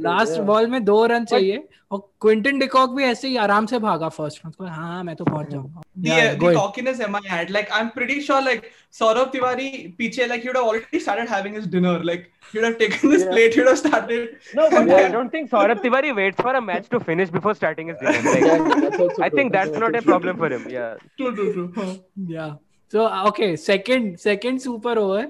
लास्ट 0.00 0.40
बॉल 0.48 0.66
में 0.66 0.84
दो 0.84 1.04
रन 1.06 1.24
चाहिए। 1.24 1.62
और 1.90 1.98
क्विंटन 2.20 2.58
डिकॉक 2.58 2.90
भी 2.96 3.04
ऐसे 3.04 3.28
ही 3.28 3.36
आराम 3.36 3.66
से 3.66 3.78
भागा 3.78 4.08
फ़र्स्ट 4.08 4.40
रन 4.46 4.50
को 4.58 4.66
हाँ 4.66 5.02
मैं 5.04 5.14
तो 5.16 5.24
पहुँच 5.24 5.48
जाऊँगा। 5.50 5.82
The 5.98 6.54
cockiness 6.54 7.00
um 7.00 7.16
I 7.16 7.28
had 7.30 7.50
like 7.50 7.70
I 7.72 7.80
am 7.80 7.88
pretty 7.94 8.20
sure 8.20 8.42
like 8.42 8.70
Saurabh 8.98 9.30
Tiwary 9.32 9.68
पीछे 9.98 10.26
like 10.26 10.46
you 10.46 10.52
have 10.56 10.64
already 10.64 10.98
started 11.00 11.30
having 11.30 11.54
his 11.54 11.70
dinner 11.72 12.02
like 12.04 12.26
you 12.56 12.62
have 12.62 12.72
taken 12.80 13.10
this 13.10 13.22
plate 13.28 13.58
you 13.58 13.64
have 13.64 13.74
started 13.84 14.36
no 14.56 14.68
but 14.70 14.92
I 14.92 15.08
don't 15.12 15.32
think 15.34 15.48
Saurabh 15.50 15.82
Tiwary 15.82 16.12
waits 16.20 16.42
for 16.42 16.54
a 16.54 16.60
match 16.72 16.88
to 16.90 16.98
finish 17.10 17.30
before 17.30 17.54
starting 17.54 17.90
his 17.90 17.96
dinner 18.04 19.22
I 19.22 19.30
think 19.38 19.52
that's 19.52 19.78
not 19.78 19.96
a 19.96 20.00
problem 20.10 20.36
for 20.38 20.52
him 20.52 20.70
yeah 20.72 20.92
true 21.16 21.30
true 21.30 21.66
true 21.66 21.86
yeah 22.34 22.54
So 22.92 23.04
okay, 23.28 23.46
second 23.60 24.08
second 24.22 24.60
super 24.62 24.92
over. 25.02 25.20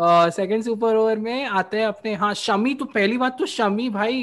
Second 0.00 0.62
super 0.62 0.96
over 0.96 1.18
में 1.18 1.44
आते 1.44 1.78
हैं 1.78 1.86
अपने 1.86 2.14
हाँ 2.14 2.32
शमी 2.34 2.74
तो 2.74 2.84
पहली 2.84 3.18
बात 3.18 3.36
तो 3.38 3.46
शमी 3.46 3.88
भाई 3.90 4.20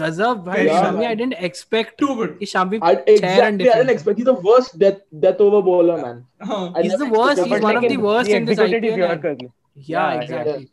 गजब 0.00 0.42
भाई 0.46 0.68
Shami 0.68 1.04
I 1.04 1.14
didn't 1.14 1.32
expect 1.44 1.98
to 2.00 2.06
good 2.14 2.38
कि 2.38 2.46
Shami 2.46 2.78
I 2.82 2.94
didn't 2.94 3.60
expect 3.90 4.18
he 4.18 4.24
the 4.24 4.36
worst 4.44 4.78
death 4.78 5.00
death 5.22 5.40
over 5.40 5.62
bowler 5.62 5.96
man 6.02 6.84
is 6.84 6.96
the 6.96 7.08
worst 7.12 7.46
is 7.46 7.64
one 7.64 7.76
of 7.76 7.86
the 7.86 7.96
worst 8.00 8.30
in 8.30 8.44
the. 8.44 8.60
IPL 8.60 9.48
yeah 9.90 10.10
exactly 10.12 10.68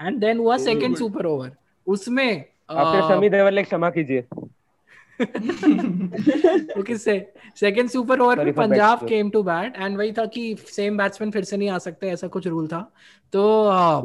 and 0.00 0.18
then 0.20 0.38
हुआ 0.38 0.56
second 0.58 0.96
super 0.96 1.26
over 1.26 1.50
उसमें 1.86 2.44
आप 2.70 3.10
शमी 3.10 3.28
देवल 3.30 3.54
like 3.54 3.66
क्षमा 3.66 3.90
कीजिए। 3.90 4.24
क्योंकि 5.20 6.96
second 6.96 7.88
super 7.90 8.20
over 8.20 8.44
में 8.44 8.52
Punjab 8.54 9.06
came 9.08 9.30
to 9.30 9.42
bat 9.42 9.76
and 9.76 9.96
वही 9.98 10.12
था 10.12 10.24
कि 10.26 10.56
सेम 10.66 10.98
बैट्समैन 10.98 11.30
फिर 11.30 11.44
से 11.44 11.56
नहीं 11.56 11.68
आ 11.70 11.78
सकते 11.78 12.08
ऐसा 12.08 12.26
कुछ 12.28 12.46
रूल 12.46 12.66
था 12.66 12.80
तो 13.32 13.42
uh. 13.70 14.04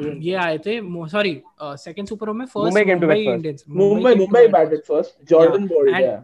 ये 0.00 0.34
आए 0.34 0.58
थे 0.58 0.80
सॉरी 1.08 1.42
सेकंड 1.62 2.08
सुपर 2.08 2.28
ओवर 2.28 2.36
में 2.38 2.46
first 2.46 2.86
Mumbai 2.88 3.22
Indians 3.22 3.64
first. 4.90 5.16
Jordan 5.32 5.60
Yeah. 5.60 5.68
bowled. 5.68 5.94
And- 5.94 6.04
Yeah. 6.04 6.20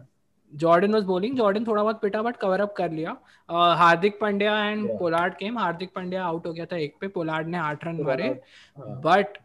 Jordan 0.53 0.93
was 0.93 1.03
bowling 1.03 1.35
Jordan 1.37 1.63
थोड़ा 1.65 1.83
बहुत 1.83 2.01
पिटा 2.01 2.21
बट 2.21 2.35
कवर 2.35 2.61
अप 2.61 2.73
कर 2.77 2.91
लिया 2.91 3.17
Uh, 3.49 3.75
Hardik 3.77 4.17
Pandya 4.21 4.53
and. 4.65 4.87
Pollard 4.99 5.33
came 5.33 5.57
Hardik 5.57 5.89
Pandya 5.95 6.23
out 6.23 6.47
हो 6.47 6.53
गया 6.53 6.65
था 6.65 6.77
एक 6.77 6.95
पे 7.01 7.07
पोलार्ड 7.07 7.47
ने 7.47 7.57
आठ 7.57 7.85
रन 7.87 8.01
मारे 8.01 8.27
हाँ. 8.27 9.01
But 9.05 9.37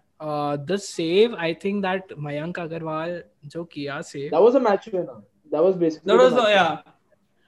the 0.70 0.76
save 0.87 1.37
I 1.40 1.54
think 1.64 1.82
that 1.82 2.12
Mayank 2.26 2.58
Agarwal 2.61 3.22
जो 3.54 3.64
किया 3.74 4.00
save 4.12 4.30
That 4.30 4.44
was 4.48 4.58
a 4.61 4.64
match 4.70 4.88
winner. 4.96 5.20
That 5.54 5.64
was 5.68 5.76
basically. 5.76 6.11
That 6.12 6.18
the 6.18 6.24
was, 6.24 6.35
the, 6.35 6.42
match 6.42 6.54
yeah. 6.56 6.70
winner. 6.70 6.82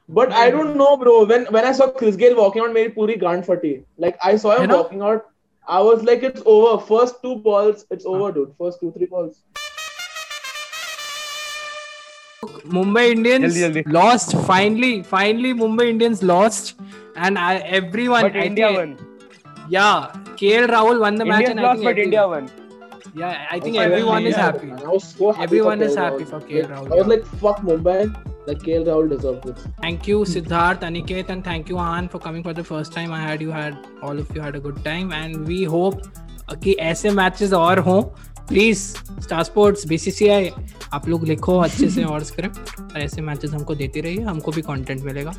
But 0.09 0.33
I 0.33 0.51
don't 0.51 0.77
know, 0.77 0.97
bro. 1.03 1.25
When 1.25 1.45
when 1.57 1.65
I 1.65 1.73
saw 1.73 1.87
Chris 2.01 2.17
Gale 2.23 2.35
walking 2.41 2.63
out, 2.63 2.73
मेरी 2.75 2.89
पूरी 2.97 3.15
गांड 3.21 3.45
फटी. 3.45 3.75
Like 4.05 4.19
I 4.31 4.37
saw 4.37 4.57
है 4.59 4.67
him 4.67 4.75
walking 4.77 5.05
out. 5.11 5.31
I 5.67 5.81
was 5.81 6.03
like, 6.09 6.23
it's 6.23 6.43
over. 6.55 6.73
First 6.89 7.23
two 7.23 7.37
balls, 7.45 7.87
it's 7.91 8.05
over, 8.15 8.33
dude. 8.33 8.51
First 8.65 8.81
two, 8.81 8.91
three 8.97 9.07
balls. 9.07 9.39
Mumbai 12.75 13.05
Indians 13.13 13.55
जल्दी, 13.55 13.61
जल्दी. 13.61 13.93
lost 13.93 14.35
finally 14.51 14.93
finally 15.15 15.55
Mumbai 15.63 15.89
Indians 15.95 16.23
lost 16.23 16.75
and 17.17 17.39
I, 17.39 17.57
everyone 17.79 18.23
But 18.23 18.37
I 18.37 18.45
India 18.51 18.69
think, 18.69 18.79
won. 18.79 19.71
yeah 19.71 20.13
KL 20.43 20.69
Rahul 20.75 21.01
won 21.01 21.17
the 21.17 21.25
match 21.25 21.49
Indians 21.49 21.51
and 21.51 21.61
I 21.61 21.63
lost, 21.69 21.81
think 21.81 21.91
but 21.91 21.99
India 22.05 22.27
won. 22.29 22.51
Yeah 23.15 23.47
I 23.51 23.61
think 23.61 23.77
everyone 23.79 24.27
is 24.27 24.37
happy. 24.37 24.71
I 24.73 24.89
was 24.89 25.05
so 25.05 25.33
happy. 25.33 25.45
Everyone 25.45 25.79
for 25.79 25.85
is 25.85 25.97
happy 25.97 26.25
for 26.25 26.41
KL 26.41 26.69
Rahul, 26.71 26.93
I 26.93 26.97
was 26.97 27.07
like, 27.07 27.25
fuck 27.43 27.61
Mumbai. 27.61 27.99
Like 28.47 28.59
KL 28.59 28.85
Rahul 28.87 29.09
deserved 29.11 29.45
this. 29.45 29.67
thank 29.83 30.07
you 30.07 30.19
Siddharth 30.33 30.81
Aniket 30.89 31.31
and 31.35 31.45
thank 31.45 31.69
you 31.69 31.79
Ahan 31.85 32.11
for 32.11 32.19
coming 32.19 32.43
for 32.43 32.53
the 32.53 32.65
first 32.65 32.93
time 32.93 33.13
I 33.13 33.21
had 33.21 33.41
you 33.41 33.51
had 33.51 33.87
all 34.03 34.19
of 34.19 34.35
you 34.35 34.41
had 34.41 34.57
a 34.57 34.61
good 34.61 34.85
time 34.85 35.13
and 35.23 35.47
we 35.53 35.63
hope 35.77 36.05
कि 36.63 36.73
ऐसे 36.87 37.11
matches 37.11 37.53
और 37.53 37.79
हों 37.85 38.01
please 38.49 38.81
star 39.25 39.43
sports 39.45 39.87
BCCI 39.89 40.51
आप 40.95 41.09
लोग 41.09 41.25
लिखो 41.29 41.57
अच्छे 41.67 41.89
से 41.91 42.05
और 42.05 42.25
स्क्रिप्ट 42.31 42.81
और 42.81 43.01
ऐसे 43.03 43.23
मैचेस 43.29 43.55
हमको 43.55 43.75
देती 43.75 44.01
रहिए 44.07 44.23
हमको 44.25 44.51
भी 44.53 44.63
कंटेंट 44.63 45.01
मिलेगा 45.05 45.33